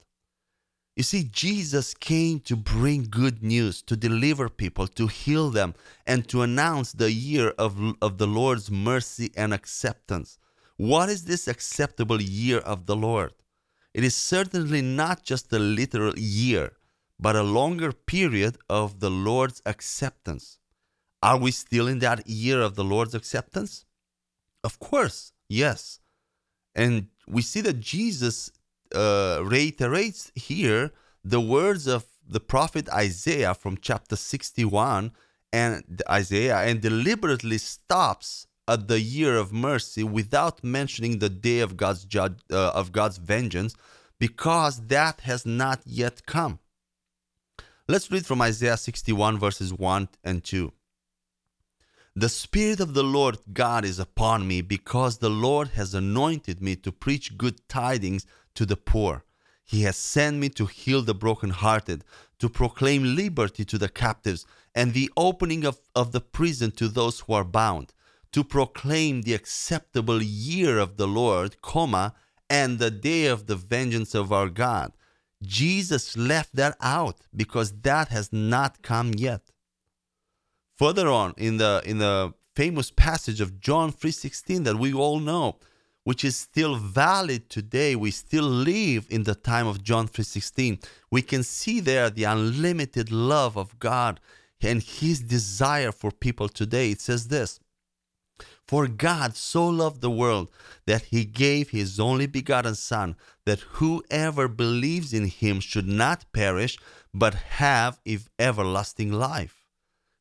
You 0.95 1.01
see, 1.01 1.23
Jesus 1.23 1.95
came 1.95 2.39
to 2.41 2.55
bring 2.55 3.07
good 3.09 3.41
news, 3.41 3.81
to 3.83 3.95
deliver 3.97 4.47
people, 4.47 4.87
to 4.89 5.07
heal 5.07 5.49
them, 5.49 5.73
and 6.05 6.27
to 6.29 6.43
announce 6.43 6.91
the 6.91 7.11
year 7.11 7.49
of, 7.57 7.95
of 7.99 8.19
the 8.19 8.27
Lord's 8.27 8.69
mercy 8.69 9.31
and 9.35 9.53
acceptance. 9.53 10.37
What 10.77 11.09
is 11.09 11.25
this 11.25 11.47
acceptable 11.47 12.21
year 12.21 12.59
of 12.59 12.85
the 12.85 12.95
Lord? 12.95 13.33
It 13.93 14.03
is 14.03 14.15
certainly 14.15 14.81
not 14.81 15.23
just 15.23 15.51
a 15.51 15.59
literal 15.59 16.17
year, 16.17 16.73
but 17.19 17.35
a 17.35 17.43
longer 17.43 17.91
period 17.91 18.57
of 18.69 18.99
the 18.99 19.09
Lord's 19.09 19.61
acceptance. 19.65 20.59
Are 21.23 21.37
we 21.37 21.51
still 21.51 21.87
in 21.87 21.99
that 21.99 22.27
year 22.27 22.61
of 22.61 22.75
the 22.75 22.83
Lord's 22.83 23.15
acceptance? 23.15 23.85
Of 24.63 24.77
course, 24.79 25.31
yes. 25.47 25.99
And 26.75 27.07
we 27.27 27.41
see 27.41 27.61
that 27.61 27.79
Jesus 27.79 28.51
uh, 28.93 29.41
reiterates 29.43 30.31
here 30.35 30.91
the 31.23 31.41
words 31.41 31.87
of 31.87 32.05
the 32.27 32.39
prophet 32.39 32.89
Isaiah 32.89 33.53
from 33.53 33.77
chapter 33.77 34.15
61 34.15 35.11
and 35.51 36.01
Isaiah 36.09 36.57
and 36.57 36.81
deliberately 36.81 37.57
stops 37.57 38.47
at 38.67 38.87
the 38.87 38.99
year 38.99 39.37
of 39.37 39.51
mercy 39.51 40.03
without 40.03 40.63
mentioning 40.63 41.19
the 41.19 41.29
day 41.29 41.59
of 41.59 41.77
God's 41.77 42.05
judge, 42.05 42.39
uh, 42.51 42.71
of 42.73 42.91
God's 42.91 43.17
vengeance 43.17 43.75
because 44.19 44.87
that 44.87 45.21
has 45.21 45.45
not 45.45 45.81
yet 45.85 46.25
come. 46.25 46.59
Let's 47.87 48.09
read 48.09 48.25
from 48.25 48.41
Isaiah 48.41 48.77
61 48.77 49.37
verses 49.37 49.73
1 49.73 50.07
and 50.23 50.43
2. 50.43 50.71
The 52.15 52.29
Spirit 52.29 52.79
of 52.79 52.93
the 52.93 53.03
Lord 53.03 53.39
God 53.51 53.83
is 53.83 53.99
upon 53.99 54.47
me 54.47 54.61
because 54.61 55.17
the 55.17 55.31
Lord 55.31 55.69
has 55.69 55.93
anointed 55.93 56.61
me 56.61 56.75
to 56.77 56.91
preach 56.91 57.37
good 57.37 57.67
tidings 57.67 58.25
to 58.55 58.65
the 58.65 58.77
poor. 58.77 59.23
He 59.65 59.83
has 59.83 59.97
sent 59.97 60.37
me 60.37 60.49
to 60.49 60.65
heal 60.65 61.01
the 61.01 61.15
brokenhearted, 61.15 62.03
to 62.39 62.49
proclaim 62.49 63.15
liberty 63.15 63.63
to 63.65 63.77
the 63.77 63.89
captives, 63.89 64.45
and 64.75 64.93
the 64.93 65.11
opening 65.15 65.65
of, 65.65 65.79
of 65.95 66.11
the 66.11 66.21
prison 66.21 66.71
to 66.71 66.87
those 66.87 67.21
who 67.21 67.33
are 67.33 67.43
bound, 67.43 67.93
to 68.31 68.43
proclaim 68.43 69.21
the 69.21 69.33
acceptable 69.33 70.21
year 70.21 70.79
of 70.79 70.97
the 70.97 71.07
Lord, 71.07 71.61
comma, 71.61 72.13
and 72.49 72.79
the 72.79 72.91
day 72.91 73.25
of 73.27 73.47
the 73.47 73.55
vengeance 73.55 74.13
of 74.13 74.31
our 74.31 74.49
God. 74.49 74.91
Jesus 75.41 76.17
left 76.17 76.55
that 76.55 76.75
out 76.79 77.17
because 77.35 77.81
that 77.81 78.09
has 78.09 78.31
not 78.31 78.81
come 78.81 79.13
yet. 79.15 79.51
Further 80.77 81.07
on 81.07 81.33
in 81.37 81.57
the 81.57 81.81
in 81.85 81.99
the 81.99 82.33
famous 82.55 82.91
passage 82.91 83.41
of 83.41 83.59
John 83.59 83.91
3:16 83.91 84.63
that 84.63 84.79
we 84.79 84.93
all 84.93 85.19
know, 85.19 85.57
which 86.03 86.23
is 86.23 86.35
still 86.35 86.75
valid 86.75 87.49
today. 87.49 87.95
We 87.95 88.11
still 88.11 88.45
live 88.45 89.07
in 89.09 89.23
the 89.23 89.35
time 89.35 89.67
of 89.67 89.83
John 89.83 90.07
3:16. 90.07 90.79
We 91.11 91.21
can 91.21 91.43
see 91.43 91.79
there 91.79 92.09
the 92.09 92.25
unlimited 92.25 93.11
love 93.11 93.57
of 93.57 93.79
God 93.79 94.19
and 94.61 94.81
his 94.81 95.19
desire 95.21 95.91
for 95.91 96.11
people 96.11 96.49
today. 96.49 96.91
It 96.91 97.01
says 97.01 97.27
this: 97.27 97.59
For 98.65 98.87
God 98.87 99.35
so 99.35 99.67
loved 99.67 100.01
the 100.01 100.09
world 100.09 100.49
that 100.85 101.03
he 101.13 101.25
gave 101.25 101.69
his 101.69 101.99
only 101.99 102.27
begotten 102.27 102.75
son 102.75 103.15
that 103.45 103.59
whoever 103.77 104.47
believes 104.47 105.13
in 105.13 105.27
him 105.27 105.59
should 105.59 105.87
not 105.87 106.31
perish 106.33 106.77
but 107.13 107.33
have 107.33 107.99
everlasting 108.39 109.11
life. 109.11 109.67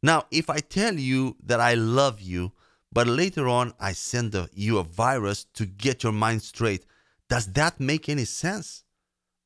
Now, 0.02 0.26
if 0.30 0.50
I 0.50 0.58
tell 0.58 0.98
you 0.98 1.36
that 1.44 1.60
I 1.60 1.74
love 1.74 2.20
you, 2.20 2.52
but 2.92 3.06
later 3.06 3.48
on 3.48 3.72
I 3.80 3.92
send 3.92 4.34
a, 4.34 4.48
you 4.52 4.78
a 4.78 4.84
virus 4.84 5.44
to 5.54 5.66
get 5.66 6.02
your 6.02 6.12
mind 6.12 6.42
straight. 6.42 6.84
Does 7.28 7.46
that 7.52 7.80
make 7.80 8.08
any 8.08 8.26
sense? 8.26 8.84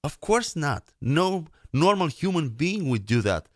Of 0.02 0.20
course 0.20 0.56
not. 0.56 0.92
No 1.00 1.46
normal 1.72 2.08
human 2.08 2.48
being 2.48 2.88
would 2.90 3.06
do 3.06 3.20
that. 3.22 3.48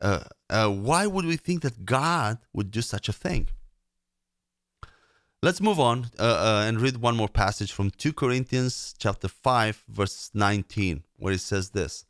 Uh, 0.00 0.24
uh, 0.50 0.68
why 0.68 1.06
would 1.06 1.24
we 1.24 1.36
think 1.36 1.62
that 1.62 1.84
God 1.84 2.38
would 2.52 2.70
do 2.70 2.82
such 2.82 3.08
a 3.08 3.12
thing? 3.12 3.48
Let's 5.42 5.60
move 5.60 5.78
on 5.78 6.06
uh, 6.18 6.22
uh 6.22 6.64
and 6.66 6.80
read 6.80 6.96
one 6.96 7.16
more 7.16 7.28
passage 7.28 7.72
from 7.72 7.90
2 7.90 8.12
Corinthians 8.12 8.94
chapter 8.98 9.28
5 9.28 9.84
verse 9.88 10.30
19 10.34 11.04
where 11.16 11.34
it 11.34 11.40
says 11.40 11.70
this. 11.70 12.04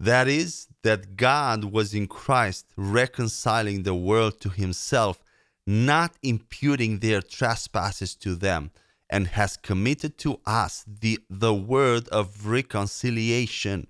That 0.00 0.28
is 0.28 0.68
that 0.82 1.16
God 1.16 1.64
was 1.64 1.94
in 1.94 2.06
Christ 2.08 2.66
reconciling 2.76 3.82
the 3.82 3.94
world 3.94 4.40
to 4.40 4.48
himself 4.48 5.22
not 5.66 6.16
imputing 6.22 6.98
their 6.98 7.22
trespasses 7.22 8.14
to 8.16 8.34
them, 8.34 8.70
and 9.08 9.28
has 9.28 9.56
committed 9.56 10.16
to 10.18 10.40
us 10.46 10.84
the, 10.86 11.18
the 11.28 11.52
word 11.52 12.08
of 12.08 12.46
reconciliation. 12.46 13.86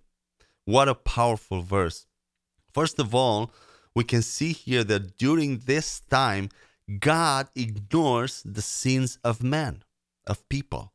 What 0.64 0.88
a 0.88 0.94
powerful 0.94 1.62
verse. 1.62 2.06
First 2.72 2.98
of 2.98 3.14
all, 3.14 3.52
we 3.94 4.04
can 4.04 4.22
see 4.22 4.52
here 4.52 4.84
that 4.84 5.16
during 5.18 5.58
this 5.58 6.00
time, 6.00 6.48
God 6.98 7.48
ignores 7.54 8.42
the 8.44 8.62
sins 8.62 9.18
of 9.22 9.42
men, 9.42 9.84
of 10.26 10.48
people. 10.48 10.92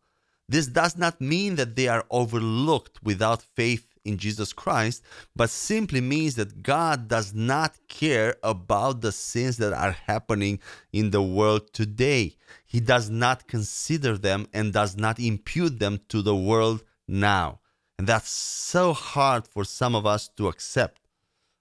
This 0.49 0.67
does 0.67 0.97
not 0.97 1.21
mean 1.21 1.55
that 1.55 1.75
they 1.75 1.87
are 1.87 2.05
overlooked 2.09 2.99
without 3.03 3.41
faith 3.41 3.86
in 4.07 4.17
Jesus 4.17 4.53
Christ, 4.53 5.03
but 5.35 5.49
simply 5.49 6.01
means 6.01 6.35
that 6.35 6.63
God 6.63 7.07
does 7.07 7.33
not 7.33 7.77
care 7.87 8.35
about 8.41 9.01
the 9.01 9.11
sins 9.11 9.57
that 9.57 9.73
are 9.73 9.91
happening 9.91 10.59
in 10.93 11.11
the 11.11 11.21
world 11.21 11.73
today. 11.73 12.35
He 12.65 12.79
does 12.79 13.09
not 13.09 13.47
consider 13.47 14.17
them 14.17 14.47
and 14.53 14.73
does 14.73 14.95
not 14.95 15.19
impute 15.19 15.79
them 15.79 15.99
to 16.09 16.21
the 16.21 16.35
world 16.35 16.83
now. 17.07 17.59
And 17.97 18.07
that's 18.07 18.29
so 18.29 18.93
hard 18.93 19.47
for 19.47 19.63
some 19.63 19.95
of 19.95 20.05
us 20.05 20.27
to 20.37 20.47
accept. 20.47 21.01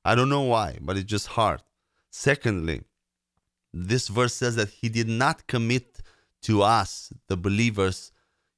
I 0.05 0.15
don't 0.15 0.29
know 0.29 0.43
why, 0.43 0.79
but 0.81 0.97
it's 0.97 1.11
just 1.11 1.29
hard. 1.29 1.63
Secondly, 2.11 2.83
this 3.73 4.09
verse 4.09 4.35
says 4.35 4.57
that 4.57 4.69
He 4.69 4.89
did 4.89 5.09
not 5.09 5.47
commit 5.47 6.01
to 6.43 6.63
us, 6.63 7.13
the 7.29 7.37
believers, 7.37 8.13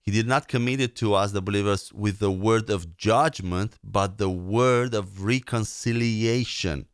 he 0.08 0.12
did 0.12 0.26
not 0.26 0.48
commit 0.48 0.80
it 0.80 0.96
to 0.96 1.12
us, 1.12 1.32
the 1.32 1.42
believers, 1.42 1.92
with 1.92 2.18
the 2.18 2.30
word 2.30 2.70
of 2.70 2.96
judgment, 2.96 3.76
but 3.84 4.16
the 4.16 4.30
word 4.30 4.94
of 4.94 5.22
reconciliation. 5.22 6.86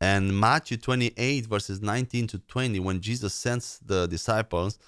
And 0.00 0.38
Matthew 0.38 0.76
28, 0.76 1.46
verses 1.46 1.82
19 1.82 2.28
to 2.28 2.38
20, 2.38 2.78
when 2.78 3.00
Jesus 3.00 3.34
sends 3.34 3.80
the 3.84 4.06
disciples, 4.06 4.78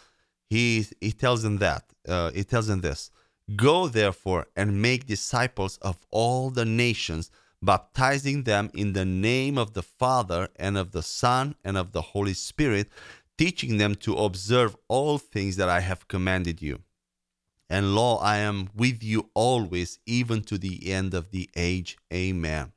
he, 0.49 0.87
he 1.01 1.11
tells 1.11 1.43
them 1.43 1.59
that. 1.59 1.87
Uh, 2.07 2.31
he 2.31 2.45
tells 2.45 2.69
them 2.69 2.83
this 2.83 3.11
Go 3.57 3.89
therefore 3.89 4.47
and 4.55 4.81
make 4.81 5.07
disciples 5.07 5.79
of 5.79 6.07
all 6.13 6.51
the 6.51 6.65
nations, 6.65 7.33
baptizing 7.63 8.45
them 8.45 8.71
in 8.75 8.93
the 8.93 9.05
name 9.05 9.59
of 9.59 9.75
the 9.75 9.83
Father 9.83 10.51
and 10.55 10.79
of 10.79 10.93
the 10.93 11.03
Son 11.03 11.57
and 11.65 11.77
of 11.77 11.91
the 11.91 12.03
Holy 12.03 12.35
Spirit, 12.35 12.89
teaching 13.37 13.79
them 13.79 13.95
to 13.97 14.15
observe 14.15 14.77
all 14.89 15.19
things 15.19 15.57
that 15.57 15.69
I 15.69 15.81
have 15.81 16.09
commanded 16.09 16.63
you. 16.63 16.81
And 17.69 17.95
lo, 17.95 18.17
I 18.17 18.39
am 18.39 18.71
with 18.75 19.03
you 19.03 19.31
always, 19.35 19.99
even 20.07 20.43
to 20.43 20.59
the 20.59 20.93
end 20.93 21.15
of 21.15 21.31
the 21.31 21.49
age. 21.57 21.97
Amen. 22.13 22.73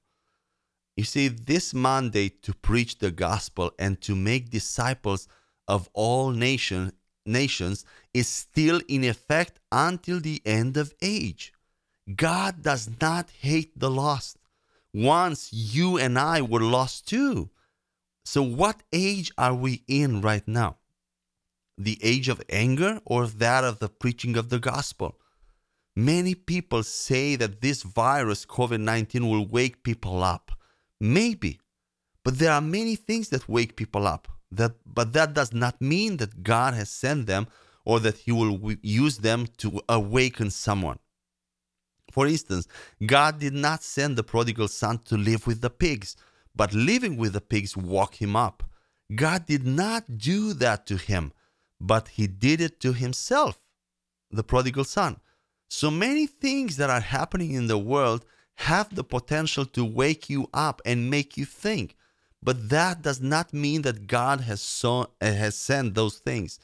You 0.96 1.04
see, 1.04 1.28
this 1.28 1.74
mandate 1.74 2.42
to 2.44 2.54
preach 2.54 2.98
the 2.98 3.12
gospel 3.12 3.72
and 3.78 4.02
to 4.02 4.16
make 4.16 4.50
disciples 4.50 5.28
of 5.68 5.90
all 5.94 6.32
nation, 6.32 6.94
nations 7.26 7.86
is 8.14 8.28
still 8.28 8.82
in 8.88 9.04
effect 9.04 9.60
until 9.72 10.20
the 10.20 10.42
end 10.46 10.78
of 10.78 10.94
age. 11.02 11.54
God 12.16 12.64
does 12.64 12.90
not 13.02 13.30
hate 13.42 13.78
the 13.78 13.92
lost. 13.92 14.38
Once 14.94 15.52
you 15.52 15.98
and 15.98 16.18
I 16.18 16.42
were 16.42 16.62
lost 16.62 17.08
too. 17.08 17.50
So, 18.29 18.43
what 18.43 18.84
age 18.91 19.31
are 19.38 19.53
we 19.53 19.84
in 19.88 20.19
right 20.19 20.46
now? 20.46 20.79
The 21.77 21.98
age 22.03 22.27
of 22.27 22.41
anger 22.50 23.00
or 23.05 23.25
that 23.25 23.63
of 23.63 23.79
the 23.79 23.88
preaching 23.88 24.36
of 24.36 24.50
the 24.50 24.60
gospel? 24.60 25.17
Many 25.96 26.36
people 26.36 26.84
say 26.84 27.38
that 27.38 27.62
this 27.62 27.84
virus, 27.84 28.46
COVID 28.46 28.81
19, 28.81 29.29
will 29.29 29.48
wake 29.48 29.81
people 29.81 30.25
up. 30.25 30.51
Maybe. 31.00 31.62
But 32.25 32.38
there 32.38 32.51
are 32.51 32.60
many 32.60 32.98
things 32.98 33.29
that 33.29 33.48
wake 33.48 33.77
people 33.77 34.05
up. 34.05 34.27
That, 34.51 34.74
but 34.86 35.13
that 35.13 35.34
does 35.34 35.53
not 35.53 35.79
mean 35.79 36.17
that 36.17 36.43
God 36.43 36.74
has 36.74 36.89
sent 36.89 37.27
them 37.27 37.48
or 37.86 38.01
that 38.01 38.17
He 38.17 38.34
will 38.34 38.60
use 38.81 39.19
them 39.19 39.48
to 39.60 39.79
awaken 39.88 40.51
someone. 40.51 41.00
For 42.12 42.27
instance, 42.27 42.67
God 43.05 43.39
did 43.39 43.54
not 43.54 43.84
send 43.84 44.17
the 44.17 44.23
prodigal 44.23 44.67
son 44.67 44.99
to 45.06 45.15
live 45.15 45.47
with 45.47 45.62
the 45.62 45.69
pigs 45.69 46.17
but 46.58 46.74
living 46.74 47.15
with 47.15 47.34
the 47.34 47.41
pigs 47.41 47.78
woke 47.78 48.15
him 48.15 48.36
up. 48.36 48.63
God 49.15 49.46
did 49.46 49.65
not 49.65 50.17
do 50.17 50.54
that 50.54 50.86
to 50.88 50.98
him, 50.98 51.32
but 51.80 52.10
he 52.10 52.28
did 52.28 52.60
it 52.60 52.80
to 52.82 52.93
himself, 52.93 53.62
the 54.32 54.43
prodigal 54.43 54.84
son. 54.84 55.22
So 55.70 55.91
many 55.91 56.28
things 56.28 56.78
that 56.78 56.89
are 56.89 57.00
happening 57.00 57.54
in 57.54 57.67
the 57.67 57.78
world 57.78 58.26
have 58.56 58.93
the 58.93 59.04
potential 59.04 59.65
to 59.65 59.86
wake 59.86 60.30
you 60.30 60.50
up 60.54 60.82
and 60.84 61.10
make 61.10 61.38
you 61.38 61.46
think. 61.46 61.96
But 62.41 62.70
that 62.70 63.02
does 63.02 63.22
not 63.22 63.54
mean 63.54 63.84
that 63.84 64.08
God 64.08 64.41
has, 64.41 64.62
so, 64.62 65.12
uh, 65.22 65.26
has 65.26 65.56
sent 65.56 65.93
those 65.93 66.17
things. 66.17 66.60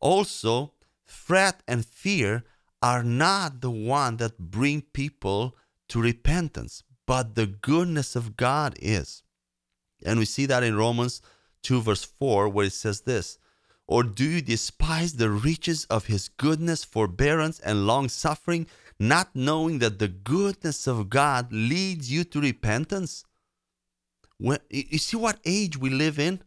Also, 0.00 0.72
threat 1.06 1.62
and 1.68 1.86
fear 1.86 2.44
are 2.82 3.02
not 3.02 3.60
the 3.60 3.70
one 3.70 4.16
that 4.16 4.38
bring 4.38 4.82
people 4.82 5.56
to 5.88 6.00
repentance, 6.00 6.82
but 7.06 7.34
the 7.34 7.46
goodness 7.46 8.16
of 8.16 8.36
God 8.36 8.76
is. 8.80 9.22
And 10.04 10.18
we 10.18 10.24
see 10.24 10.46
that 10.46 10.62
in 10.62 10.76
Romans 10.76 11.22
2, 11.62 11.82
verse 11.82 12.04
4, 12.04 12.48
where 12.48 12.66
it 12.66 12.72
says 12.72 13.02
this 13.02 13.38
Or 13.86 14.02
do 14.02 14.24
you 14.24 14.42
despise 14.42 15.14
the 15.14 15.30
riches 15.30 15.84
of 15.86 16.06
his 16.06 16.28
goodness, 16.28 16.84
forbearance, 16.84 17.60
and 17.60 17.86
long 17.86 18.08
suffering, 18.08 18.66
not 18.98 19.30
knowing 19.34 19.78
that 19.80 19.98
the 19.98 20.08
goodness 20.08 20.86
of 20.86 21.10
God 21.10 21.52
leads 21.52 22.10
you 22.10 22.24
to 22.24 22.40
repentance? 22.40 23.24
When, 24.38 24.58
you 24.70 24.98
see 24.98 25.16
what 25.16 25.40
age 25.44 25.78
we 25.78 25.90
live 25.90 26.18
in? 26.18 26.42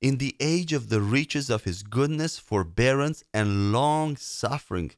In 0.00 0.18
the 0.18 0.34
age 0.40 0.72
of 0.72 0.88
the 0.88 1.00
riches 1.00 1.50
of 1.50 1.64
his 1.64 1.82
goodness, 1.82 2.38
forbearance, 2.38 3.22
and 3.34 3.72
long 3.72 4.16
suffering. 4.16 4.92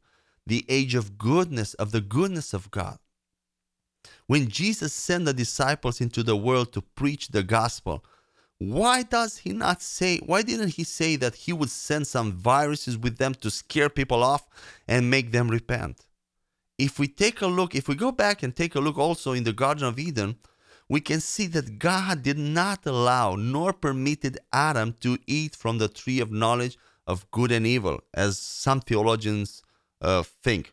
The 0.47 0.65
age 0.69 0.95
of 0.95 1.19
goodness, 1.19 1.75
of 1.75 1.93
the 1.93 2.01
goodness 2.01 2.53
of 2.53 2.71
God. 2.71 2.99
When 4.27 4.49
Jesus 4.49 4.93
sent 4.93 5.25
the 5.25 5.35
disciples 5.35 6.01
into 6.01 6.23
the 6.23 6.37
world 6.37 6.73
to 6.73 6.83
preach 6.83 7.29
the 7.29 7.43
gospel, 7.43 8.05
why 8.59 9.03
does 9.03 9.39
he 9.39 9.53
not 9.53 9.83
say, 9.83 10.19
why 10.19 10.43
didn't 10.43 10.75
he 10.75 10.85
say 10.85 11.17
that 11.17 11.35
he 11.35 11.53
would 11.53 11.71
send 11.71 12.07
some 12.07 12.33
viruses 12.33 12.97
with 12.97 13.19
them 13.19 13.35
to 13.37 13.51
scare 13.51 13.89
people 13.89 14.23
off 14.23 14.49
and 14.87 15.11
make 15.11 15.33
them 15.33 15.49
repent? 15.49 16.07
If 16.79 16.99
we 16.99 17.09
take 17.09 17.43
a 17.43 17.47
look, 17.47 17.75
if 17.75 17.89
we 17.89 17.95
go 17.95 18.13
back 18.13 18.43
and 18.43 18.55
take 18.55 18.75
a 18.75 18.81
look 18.81 18.99
also 18.99 19.33
in 19.33 19.45
the 19.45 19.53
Garden 19.53 19.85
of 19.85 19.99
Eden, 19.99 20.37
we 20.89 21.01
can 21.01 21.21
see 21.21 21.47
that 21.49 21.79
God 21.79 22.23
did 22.23 22.39
not 22.39 22.87
allow 22.87 23.35
nor 23.35 23.73
permitted 23.73 24.39
Adam 24.53 24.95
to 25.01 25.19
eat 25.27 25.57
from 25.57 25.79
the 25.79 25.89
tree 25.89 26.21
of 26.21 26.31
knowledge 26.31 26.79
of 27.07 27.29
good 27.31 27.51
and 27.51 27.67
evil, 27.67 28.01
as 28.15 28.39
some 28.39 28.81
theologians 28.81 29.63
uh, 30.01 30.23
think 30.23 30.73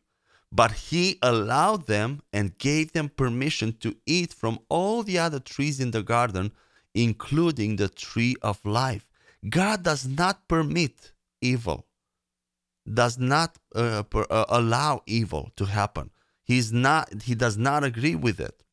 but 0.52 0.72
he 0.72 1.20
allowed 1.22 1.86
them 1.86 2.22
and 2.34 2.58
gave 2.58 2.92
them 2.92 3.10
permission 3.10 3.74
to 3.80 3.96
eat 4.06 4.34
from 4.34 4.60
all 4.68 5.04
the 5.04 5.18
other 5.18 5.40
trees 5.40 5.80
in 5.80 5.92
the 5.92 6.04
garden, 6.04 6.52
including 6.96 7.76
the 7.76 7.90
tree 7.90 8.36
of 8.42 8.66
life. 8.66 9.08
God 9.48 9.84
does 9.84 10.08
not 10.08 10.48
permit 10.48 11.14
evil, 11.42 11.86
does 12.92 13.18
not 13.18 13.58
uh, 13.76 14.04
per, 14.04 14.26
uh, 14.30 14.46
allow 14.50 15.02
evil 15.06 15.52
to 15.56 15.66
happen. 15.66 16.10
He's 16.44 16.74
not, 16.74 17.22
he 17.24 17.36
does 17.36 17.58
not 17.58 17.84
agree 17.84 18.16
with 18.16 18.40
it. 18.40 18.64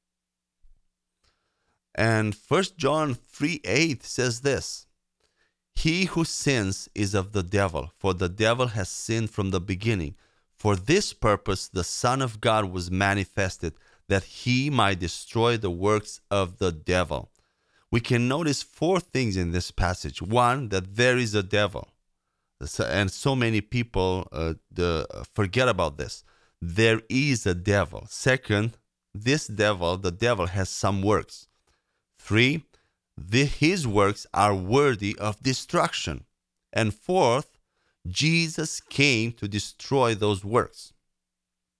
And 1.94 2.34
First 2.34 2.76
John 2.76 3.14
3 3.14 3.60
8 3.64 4.02
says 4.02 4.40
this 4.40 4.86
He 5.74 6.06
who 6.06 6.24
sins 6.24 6.88
is 6.94 7.14
of 7.14 7.32
the 7.32 7.42
devil, 7.42 7.92
for 7.98 8.14
the 8.14 8.30
devil 8.30 8.68
has 8.68 8.88
sinned 8.88 9.30
from 9.30 9.50
the 9.50 9.60
beginning. 9.60 10.14
For 10.56 10.74
this 10.74 11.12
purpose 11.12 11.68
the 11.68 11.84
Son 11.84 12.22
of 12.22 12.40
God 12.40 12.66
was 12.66 12.90
manifested, 12.90 13.74
that 14.08 14.24
he 14.24 14.70
might 14.70 15.00
destroy 15.00 15.56
the 15.56 15.70
works 15.70 16.20
of 16.30 16.58
the 16.58 16.72
devil. 16.72 17.30
We 17.90 18.00
can 18.00 18.28
notice 18.28 18.62
four 18.62 19.00
things 19.00 19.36
in 19.36 19.52
this 19.52 19.70
passage. 19.70 20.22
One, 20.22 20.68
that 20.70 20.96
there 20.96 21.18
is 21.18 21.34
a 21.34 21.42
devil. 21.42 21.88
And 22.78 23.10
so 23.10 23.36
many 23.36 23.60
people 23.60 24.28
uh, 24.32 24.54
the, 24.70 25.06
forget 25.34 25.68
about 25.68 25.98
this. 25.98 26.24
There 26.60 27.02
is 27.08 27.46
a 27.46 27.54
devil. 27.54 28.06
Second, 28.08 28.76
this 29.14 29.46
devil, 29.46 29.96
the 29.98 30.10
devil, 30.10 30.46
has 30.46 30.68
some 30.68 31.02
works. 31.02 31.48
Three, 32.18 32.64
the, 33.16 33.44
his 33.44 33.86
works 33.86 34.26
are 34.32 34.54
worthy 34.54 35.16
of 35.18 35.42
destruction. 35.42 36.24
And 36.72 36.94
fourth, 36.94 37.55
Jesus 38.08 38.80
came 38.80 39.32
to 39.32 39.48
destroy 39.48 40.14
those 40.14 40.44
works. 40.44 40.92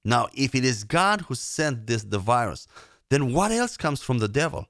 Now, 0.05 0.29
if 0.35 0.55
it 0.55 0.65
is 0.65 0.85
God 0.85 1.23
who 1.23 1.35
sent 1.35 1.87
this 1.87 2.05
the 2.05 2.19
virus, 2.19 2.69
then 3.11 3.33
what 3.33 3.51
else 3.51 3.77
comes 3.77 4.03
from 4.03 4.19
the 4.19 4.29
devil? 4.29 4.69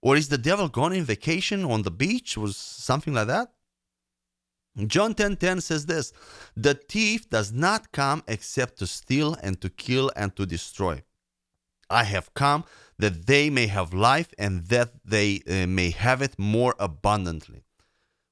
Or 0.00 0.16
is 0.16 0.28
the 0.28 0.38
devil 0.38 0.68
gone 0.68 0.92
in 0.92 1.04
vacation 1.04 1.64
on 1.64 1.82
the 1.82 1.90
beach 1.90 2.36
or 2.36 2.48
something 2.48 3.14
like 3.14 3.26
that? 3.26 3.52
John 4.86 5.14
10:10 5.14 5.16
10, 5.16 5.36
10 5.36 5.60
says 5.60 5.86
this, 5.86 6.12
"The 6.54 6.74
thief 6.74 7.28
does 7.30 7.50
not 7.50 7.92
come 7.92 8.22
except 8.28 8.78
to 8.78 8.86
steal 8.86 9.34
and 9.42 9.60
to 9.62 9.70
kill 9.70 10.12
and 10.14 10.36
to 10.36 10.44
destroy. 10.44 11.02
I 11.88 12.04
have 12.04 12.34
come 12.34 12.64
that 12.98 13.26
they 13.26 13.48
may 13.48 13.68
have 13.68 13.94
life 13.94 14.34
and 14.38 14.66
that 14.66 14.90
they 15.04 15.40
uh, 15.48 15.66
may 15.66 15.90
have 15.90 16.20
it 16.20 16.38
more 16.38 16.74
abundantly." 16.78 17.64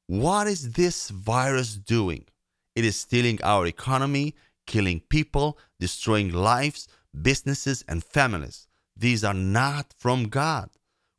What 0.07 0.47
is 0.47 0.73
this 0.73 1.09
virus 1.09 1.77
doing? 1.77 2.27
It 2.75 2.85
is 2.85 2.99
stealing 2.99 3.39
our 3.43 3.67
economy, 3.67 4.35
killing 4.67 5.01
people, 5.09 5.59
destroying 5.79 6.33
lives, 6.33 6.89
businesses, 7.23 7.85
and 7.89 8.03
families. 8.03 8.67
These 8.97 9.25
are 9.25 9.35
not 9.35 9.95
from 9.97 10.29
God. 10.29 10.71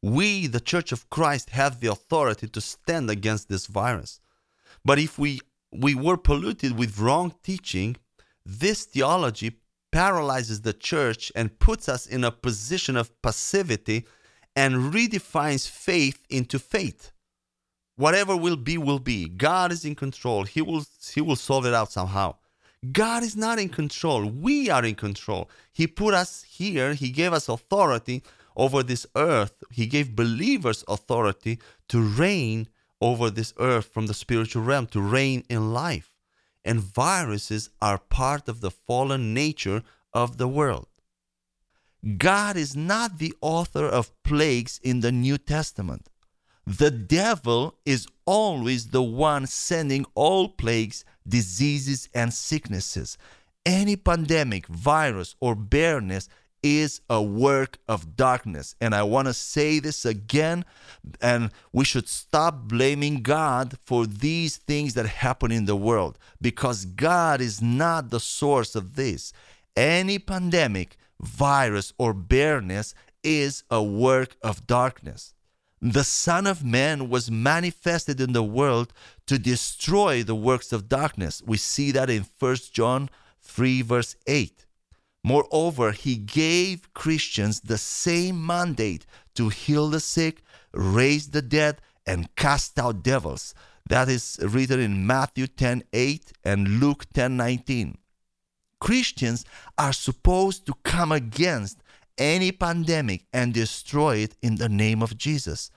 We, 0.01 0.47
the 0.47 0.59
Church 0.59 0.91
of 0.91 1.09
Christ, 1.09 1.49
have 1.51 1.79
the 1.79 1.91
authority 1.91 2.47
to 2.47 2.61
stand 2.61 3.09
against 3.09 3.49
this 3.49 3.65
virus. 3.65 4.19
But 4.83 4.99
if 4.99 5.17
we, 5.17 5.39
we 5.71 5.95
were 5.95 6.17
polluted 6.17 6.77
with 6.77 6.99
wrong 6.99 7.33
teaching, 7.43 7.95
this 8.45 8.85
theology 8.85 9.57
paralyzes 9.91 10.61
the 10.61 10.73
church 10.73 11.31
and 11.35 11.57
puts 11.57 11.89
us 11.89 12.05
in 12.05 12.23
a 12.23 12.31
position 12.31 12.97
of 12.97 13.19
passivity 13.21 14.05
and 14.55 14.93
redefines 14.93 15.67
faith 15.67 16.21
into 16.29 16.59
faith. 16.59 17.11
Whatever 17.95 18.35
will 18.35 18.57
be, 18.57 18.77
will 18.77 18.99
be. 18.99 19.29
God 19.29 19.71
is 19.71 19.85
in 19.85 19.95
control. 19.95 20.43
He 20.43 20.61
will, 20.61 20.83
he 21.13 21.21
will 21.21 21.35
solve 21.35 21.65
it 21.65 21.73
out 21.73 21.91
somehow. 21.91 22.35
God 22.91 23.23
is 23.23 23.35
not 23.35 23.57
in 23.57 23.69
control. 23.69 24.25
We 24.25 24.69
are 24.69 24.83
in 24.83 24.95
control. 24.95 25.49
He 25.71 25.87
put 25.87 26.13
us 26.13 26.43
here. 26.43 26.93
He 26.93 27.09
gave 27.09 27.33
us 27.33 27.49
authority 27.49 28.21
over 28.55 28.83
this 28.83 29.05
earth. 29.15 29.63
He 29.71 29.85
gave 29.87 30.15
believers 30.15 30.83
authority 30.87 31.59
to 31.89 32.01
reign 32.01 32.67
over 33.01 33.29
this 33.29 33.53
earth 33.59 33.85
from 33.85 34.07
the 34.07 34.13
spiritual 34.13 34.63
realm, 34.63 34.87
to 34.87 35.01
reign 35.01 35.43
in 35.49 35.73
life. 35.73 36.11
And 36.63 36.79
viruses 36.79 37.69
are 37.81 37.97
part 37.97 38.47
of 38.47 38.61
the 38.61 38.71
fallen 38.71 39.33
nature 39.33 39.83
of 40.13 40.37
the 40.37 40.47
world. 40.47 40.87
God 42.17 42.55
is 42.55 42.75
not 42.75 43.17
the 43.17 43.33
author 43.41 43.85
of 43.85 44.11
plagues 44.23 44.79
in 44.83 44.99
the 44.99 45.11
New 45.11 45.37
Testament. 45.37 46.07
The 46.67 46.89
devil 46.89 47.75
is 47.85 48.07
always 48.25 48.87
the 48.87 49.03
one 49.03 49.45
sending 49.45 50.05
all 50.15 50.49
plagues, 50.49 51.05
diseases, 51.27 52.09
and 52.13 52.33
sicknesses. 52.33 53.19
Any 53.65 53.95
pandemic, 53.95 54.65
virus, 54.67 55.35
or 55.39 55.53
bareness 55.53 56.27
is 56.63 57.01
a 57.07 57.21
work 57.21 57.77
of 57.87 58.15
darkness. 58.15 58.73
And 58.81 58.95
I 58.95 59.03
want 59.03 59.27
to 59.27 59.33
say 59.33 59.77
this 59.77 60.05
again, 60.05 60.65
and 61.21 61.51
we 61.71 61.85
should 61.85 62.09
stop 62.09 62.67
blaming 62.67 63.21
God 63.21 63.77
for 63.85 64.07
these 64.07 64.57
things 64.57 64.95
that 64.95 65.05
happen 65.05 65.51
in 65.51 65.65
the 65.65 65.75
world 65.75 66.17
because 66.41 66.85
God 66.85 67.41
is 67.41 67.61
not 67.61 68.09
the 68.09 68.19
source 68.19 68.75
of 68.75 68.95
this. 68.95 69.31
Any 69.75 70.17
pandemic, 70.17 70.97
virus, 71.21 71.93
or 71.99 72.15
bareness 72.15 72.95
is 73.23 73.63
a 73.69 73.83
work 73.83 74.35
of 74.41 74.65
darkness 74.65 75.35
the 75.81 76.03
Son 76.03 76.47
of 76.47 76.63
Man 76.63 77.09
was 77.09 77.29
manifested 77.29 78.19
in 78.19 78.33
the 78.33 78.43
world 78.43 78.93
to 79.27 79.37
destroy 79.37 80.23
the 80.23 80.35
works 80.35 80.71
of 80.71 80.89
darkness. 80.89 81.43
We 81.45 81.57
see 81.57 81.91
that 81.91 82.09
in 82.09 82.25
1 82.39 82.55
John 82.71 83.09
3, 83.41 83.81
verse 83.81 84.15
8. 84.25 84.65
Moreover, 85.23 85.91
he 85.91 86.15
gave 86.15 86.93
Christians 86.93 87.61
the 87.61 87.77
same 87.77 88.45
mandate 88.45 89.05
to 89.35 89.49
heal 89.49 89.89
the 89.89 89.99
sick, 89.99 90.43
raise 90.73 91.29
the 91.29 91.41
dead, 91.41 91.81
and 92.05 92.33
cast 92.35 92.77
out 92.79 93.03
devils. 93.03 93.53
That 93.87 94.09
is 94.09 94.39
written 94.41 94.79
in 94.79 95.05
Matthew 95.05 95.47
10 95.47 95.83
8 95.93 96.31
and 96.43 96.79
Luke 96.79 97.05
10 97.13 97.37
19. 97.37 97.97
Christians 98.79 99.45
are 99.77 99.93
supposed 99.93 100.65
to 100.65 100.73
come 100.83 101.11
against 101.11 101.81
any 102.17 102.51
pandemic 102.51 103.25
and 103.33 103.53
destroy 103.53 104.17
it 104.17 104.35
in 104.41 104.55
the 104.55 104.69
name 104.69 105.01
of 105.01 105.17
Jesus. 105.17 105.71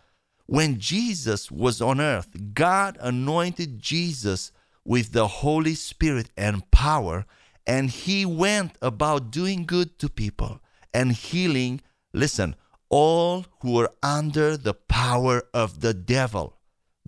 When 0.46 0.78
Jesus 0.78 1.50
was 1.50 1.80
on 1.80 2.00
earth, 2.00 2.54
God 2.54 2.96
anointed 3.00 3.78
Jesus 3.80 4.52
with 4.84 5.12
the 5.12 5.26
Holy 5.26 5.74
Spirit 5.74 6.30
and 6.36 6.70
power, 6.70 7.26
and 7.66 7.90
he 7.90 8.24
went 8.24 8.76
about 8.80 9.30
doing 9.30 9.66
good 9.66 9.98
to 9.98 10.08
people 10.08 10.60
and 10.94 11.12
healing, 11.12 11.82
listen, 12.14 12.56
all 12.88 13.44
who 13.60 13.74
were 13.74 13.90
under 14.02 14.56
the 14.56 14.72
power 14.72 15.42
of 15.52 15.80
the 15.80 15.92
devil 15.92 16.56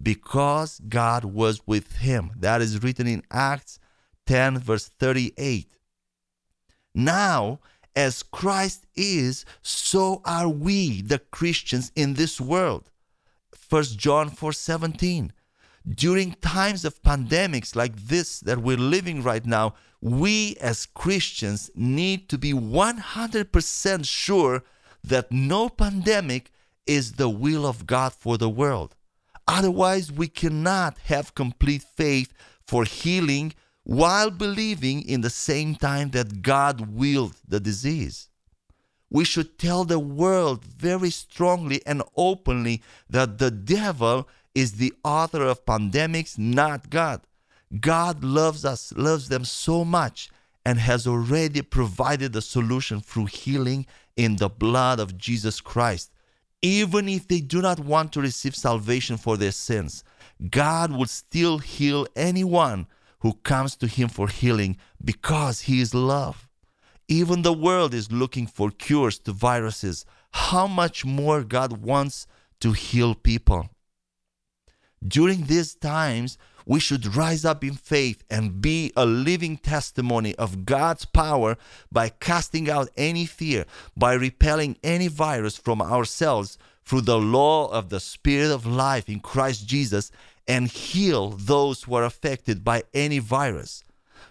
because 0.03 0.81
God 0.89 1.25
was 1.25 1.67
with 1.67 1.97
him. 1.97 2.33
That 2.37 2.61
is 2.61 2.83
written 2.83 3.07
in 3.07 3.23
Acts 3.31 3.79
10, 4.27 4.59
verse 4.59 4.89
38. 4.89 5.79
Now, 6.95 7.61
as 8.01 8.23
Christ 8.23 8.87
is, 8.97 9.45
so 9.61 10.23
are 10.25 10.49
we, 10.49 11.03
the 11.03 11.19
Christians 11.19 11.93
in 11.95 12.15
this 12.15 12.41
world. 12.41 12.91
1 13.69 13.99
John 14.05 14.31
4:17. 14.31 15.33
During 15.87 16.33
times 16.57 16.85
of 16.87 17.03
pandemics 17.03 17.77
like 17.77 17.95
this 18.13 18.41
that 18.41 18.63
we're 18.63 18.91
living 18.97 19.23
right 19.23 19.45
now, 19.45 19.75
we 20.01 20.57
as 20.71 20.87
Christians 20.87 21.71
need 21.75 22.21
to 22.31 22.39
be 22.39 22.53
100% 22.55 24.05
sure 24.07 24.65
that 25.05 25.31
no 25.31 25.69
pandemic 25.69 26.51
is 26.87 27.13
the 27.13 27.29
will 27.29 27.67
of 27.67 27.87
God 27.87 28.13
for 28.15 28.39
the 28.39 28.55
world. 28.61 28.97
Otherwise, 29.47 30.11
we 30.11 30.29
cannot 30.43 30.93
have 31.13 31.35
complete 31.35 31.83
faith 31.83 32.33
for 32.67 32.85
healing 32.85 33.53
while 33.85 34.31
believing 34.31 35.03
in 35.03 35.21
the 35.21 35.31
same 35.31 35.75
time 35.75 36.11
that 36.11 36.43
God 36.43 36.93
willed 36.93 37.37
the 37.47 37.61
disease. 37.61 38.29
We 39.11 39.25
should 39.25 39.59
tell 39.59 39.85
the 39.85 39.99
world 39.99 40.65
very 40.65 41.11
strongly 41.11 41.81
and 41.85 42.03
openly 42.17 42.83
that 43.09 43.39
the 43.39 43.51
devil 43.51 44.29
is 44.55 44.73
the 44.73 44.93
author 45.05 45.43
of 45.43 45.65
pandemics, 45.65 46.39
not 46.39 46.91
God. 46.91 47.23
God 47.81 48.23
loves 48.25 48.65
us, 48.65 48.93
loves 48.97 49.29
them 49.29 49.45
so 49.45 49.85
much, 49.85 50.31
and 50.65 50.79
has 50.79 51.07
already 51.07 51.63
provided 51.63 52.33
the 52.33 52.43
solution 52.43 53.01
through 53.01 53.27
healing 53.27 53.87
in 54.17 54.37
the 54.37 54.49
blood 54.49 55.01
of 55.01 55.17
Jesus 55.17 55.61
Christ. 55.61 56.13
Even 56.63 57.09
if 57.09 57.27
they 57.27 57.41
do 57.41 57.63
not 57.63 57.81
want 57.81 58.13
to 58.13 58.21
receive 58.21 58.55
salvation 58.55 59.17
for 59.17 59.37
their 59.37 59.53
sins, 59.53 60.05
God 60.51 60.93
will 60.93 61.07
still 61.07 61.59
heal 61.59 62.07
anyone 62.15 62.87
who 63.21 63.35
comes 63.43 63.77
to 63.77 63.87
him 63.87 64.09
for 64.09 64.29
healing 64.29 64.77
because 65.03 65.63
he 65.63 65.81
is 65.81 65.95
love. 65.95 66.49
Even 67.09 67.43
the 67.43 67.53
world 67.53 67.93
is 67.93 68.13
looking 68.13 68.47
for 68.47 68.71
cures 68.71 69.19
to 69.19 69.33
viruses. 69.33 70.05
How 70.33 70.67
much 70.67 71.05
more 71.05 71.43
God 71.43 71.83
wants 71.83 72.27
to 72.61 72.73
heal 72.73 73.15
people? 73.15 73.69
During 75.07 75.47
these 75.47 75.75
times, 75.75 76.39
we 76.67 76.79
should 76.79 77.17
rise 77.17 77.45
up 77.45 77.65
in 77.65 77.75
faith 77.75 78.23
and 78.31 78.61
be 78.61 78.93
a 78.97 79.05
living 79.05 79.57
testimony 79.57 80.35
of 80.37 80.65
God's 80.65 81.05
power 81.05 81.57
by 81.91 82.11
casting 82.11 82.71
out 82.71 82.91
any 82.97 83.27
fear, 83.27 83.65
by 83.97 84.13
repelling 84.13 84.77
any 84.85 85.09
virus 85.09 85.57
from 85.57 85.83
ourselves 85.83 86.59
through 86.85 87.01
the 87.01 87.19
law 87.19 87.69
of 87.69 87.89
the 87.89 88.01
Spirit 88.01 88.51
of 88.51 88.67
life 88.67 89.09
in 89.09 89.21
Christ 89.21 89.67
Jesus 89.67 90.13
and 90.47 90.69
heal 90.69 91.31
those 91.31 91.83
who 91.83 91.95
are 91.95 92.05
affected 92.05 92.65
by 92.65 92.83
any 92.93 93.19
virus. 93.19 93.83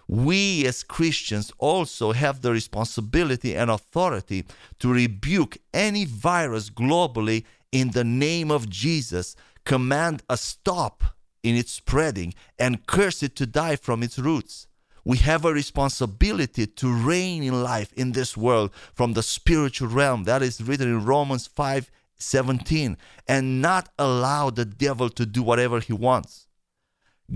We 0.06 0.66
as 0.66 0.82
Christians 0.82 1.52
also 1.58 2.12
have 2.12 2.40
the 2.40 2.50
responsibility 2.50 3.56
and 3.56 3.70
authority 3.70 4.44
to 4.80 4.92
rebuke 4.92 5.58
any 5.72 6.04
virus 6.04 6.68
globally 6.70 7.44
in 7.72 7.92
the 7.92 8.04
name 8.04 8.50
of 8.50 8.68
Jesus, 8.68 9.36
command 9.64 10.22
a 10.28 10.36
stop 10.36 11.04
in 11.42 11.54
its 11.54 11.72
spreading, 11.72 12.34
and 12.58 12.86
curse 12.86 13.22
it 13.22 13.36
to 13.36 13.46
die 13.46 13.76
from 13.76 14.02
its 14.02 14.18
roots. 14.18 14.66
We 15.04 15.18
have 15.18 15.44
a 15.44 15.52
responsibility 15.52 16.66
to 16.66 16.92
reign 16.92 17.42
in 17.42 17.62
life 17.62 17.92
in 17.94 18.12
this 18.12 18.36
world 18.36 18.72
from 18.92 19.14
the 19.14 19.22
spiritual 19.22 19.88
realm. 19.88 20.24
That 20.24 20.42
is 20.42 20.60
written 20.60 20.88
in 20.88 21.04
Romans 21.04 21.46
5 21.46 21.90
17 22.20 22.96
and 23.26 23.62
not 23.62 23.88
allow 23.98 24.50
the 24.50 24.64
devil 24.64 25.08
to 25.10 25.26
do 25.26 25.42
whatever 25.42 25.80
he 25.80 25.92
wants. 25.92 26.46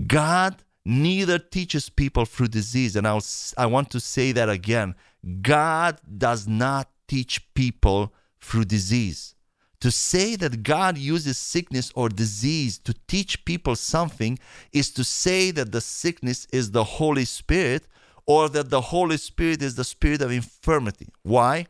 God 0.07 0.63
neither 0.85 1.39
teaches 1.39 1.89
people 1.89 2.25
through 2.25 2.49
disease. 2.49 2.95
And 2.95 3.07
I'll, 3.07 3.23
I 3.57 3.65
want 3.65 3.89
to 3.91 3.99
say 3.99 4.31
that 4.33 4.49
again 4.49 4.95
God 5.41 5.99
does 6.17 6.47
not 6.47 6.89
teach 7.07 7.53
people 7.53 8.13
through 8.39 8.65
disease. 8.65 9.35
To 9.81 9.91
say 9.91 10.35
that 10.37 10.63
God 10.63 10.97
uses 10.97 11.37
sickness 11.37 11.91
or 11.95 12.09
disease 12.09 12.77
to 12.79 12.93
teach 13.07 13.43
people 13.45 13.75
something 13.75 14.39
is 14.71 14.91
to 14.91 15.03
say 15.03 15.51
that 15.51 15.71
the 15.71 15.81
sickness 15.81 16.47
is 16.51 16.71
the 16.71 16.83
Holy 16.83 17.25
Spirit 17.25 17.87
or 18.25 18.49
that 18.49 18.69
the 18.69 18.81
Holy 18.81 19.17
Spirit 19.17 19.61
is 19.61 19.75
the 19.75 19.83
spirit 19.83 20.21
of 20.21 20.31
infirmity. 20.31 21.09
Why? 21.23 21.67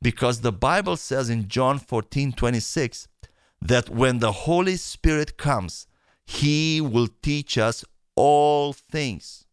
Because 0.00 0.40
the 0.40 0.52
Bible 0.52 0.96
says 0.96 1.28
in 1.28 1.48
John 1.48 1.78
14 1.78 2.32
26 2.32 3.08
that 3.60 3.88
when 3.88 4.18
the 4.18 4.32
Holy 4.32 4.76
Spirit 4.76 5.36
comes, 5.36 5.86
he 6.26 6.80
will 6.80 7.08
teach 7.22 7.58
us 7.58 7.84
all 8.14 8.72
things. 8.72 9.46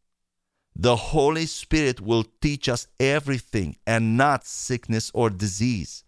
The 0.75 0.95
Holy 0.95 1.45
Spirit 1.45 2.01
will 2.01 2.25
teach 2.41 2.67
us 2.67 2.87
everything 2.99 3.77
and 3.87 4.17
not 4.17 4.45
sickness 4.45 5.09
or 5.13 5.29
disease. 5.29 6.03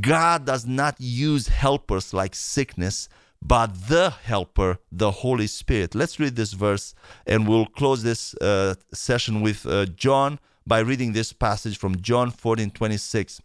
God 0.00 0.46
does 0.46 0.64
not 0.64 0.96
use 0.98 1.48
helpers 1.48 2.14
like 2.14 2.34
sickness, 2.34 3.08
but 3.42 3.88
the 3.88 4.10
helper, 4.10 4.78
the 4.90 5.10
Holy 5.10 5.46
Spirit. 5.46 5.94
Let's 5.94 6.18
read 6.18 6.36
this 6.36 6.52
verse 6.52 6.94
and 7.26 7.46
we'll 7.46 7.66
close 7.66 8.02
this 8.02 8.34
uh, 8.34 8.74
session 8.92 9.42
with 9.42 9.66
uh, 9.66 9.86
John 9.86 10.38
by 10.66 10.80
reading 10.80 11.12
this 11.12 11.32
passage 11.32 11.78
from 11.78 12.00
John 12.00 12.30
14 12.30 12.70
26. 12.70 13.40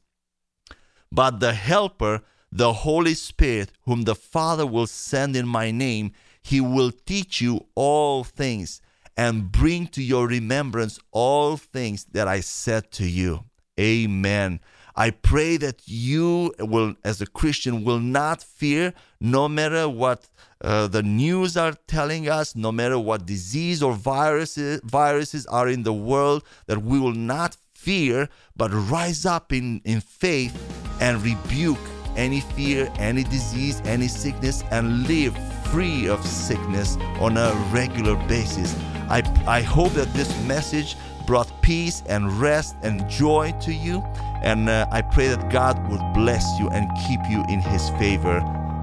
But 1.12 1.40
the 1.40 1.54
helper, 1.54 2.22
the 2.52 2.74
Holy 2.74 3.14
Spirit, 3.14 3.72
whom 3.84 4.04
the 4.04 4.16
Father 4.16 4.66
will 4.66 4.88
send 4.88 5.36
in 5.36 5.48
my 5.48 5.72
name, 5.72 6.12
he 6.42 6.62
will 6.62 6.92
teach 6.92 7.42
you 7.42 7.66
all 7.76 8.24
things 8.24 8.82
and 9.18 9.52
bring 9.52 9.88
to 9.88 10.02
your 10.02 10.28
remembrance 10.28 11.00
all 11.12 11.58
things 11.58 12.06
that 12.12 12.28
I 12.28 12.40
said 12.40 12.92
to 12.94 13.08
you. 13.08 13.46
Amen. 13.80 14.60
I 14.96 15.12
pray 15.12 15.58
that 15.58 15.82
you 15.86 16.54
will, 16.60 16.96
as 17.04 17.22
a 17.22 17.26
Christian, 17.26 17.84
will 17.84 18.00
not 18.00 18.44
fear 18.44 18.94
no 19.20 19.48
matter 19.48 19.88
what 19.88 20.28
uh, 20.62 20.88
the 20.88 21.04
news 21.04 21.56
are 21.56 21.74
telling 21.88 22.28
us, 22.28 22.56
no 22.56 22.72
matter 22.72 23.00
what 23.00 23.26
disease 23.26 23.82
or 23.82 23.94
viruses, 23.94 24.82
viruses 24.84 25.46
are 25.48 25.68
in 25.68 25.84
the 25.84 25.94
world, 25.94 26.44
that 26.68 26.82
we 26.84 27.00
will 27.00 27.14
not 27.14 27.56
fear, 27.82 28.30
but 28.56 28.70
rise 28.72 29.26
up 29.26 29.52
in, 29.52 29.82
in 29.86 30.02
faith 30.02 30.56
and 31.02 31.22
rebuke 31.24 31.80
any 32.16 32.42
fear, 32.42 32.92
any 32.98 33.24
disease, 33.24 33.82
any 33.86 34.08
sickness, 34.08 34.64
and 34.72 35.08
live 35.08 35.36
free 35.72 36.08
of 36.08 36.24
sickness 36.26 36.98
on 37.20 37.38
a 37.38 37.54
regular 37.74 38.16
basis. 38.28 38.76
I, 39.10 39.24
I 39.48 39.62
hope 39.62 39.94
that 39.94 40.14
this 40.14 40.30
message 40.46 40.96
brought 41.26 41.52
peace 41.62 42.04
and 42.08 42.32
rest 42.34 42.76
and 42.84 43.08
joy 43.10 43.54
to 43.62 43.74
you. 43.74 44.02
And 44.44 44.70
uh, 44.70 44.88
I 44.92 45.02
pray 45.02 45.28
that 45.28 45.50
God 45.50 45.76
would 45.90 46.02
bless 46.14 46.46
you 46.60 46.70
and 46.70 46.90
keep 47.08 47.20
you 47.30 47.44
in 47.50 47.62
His 47.62 47.90
favor. 47.92 48.38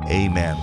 Amen. 0.09 0.57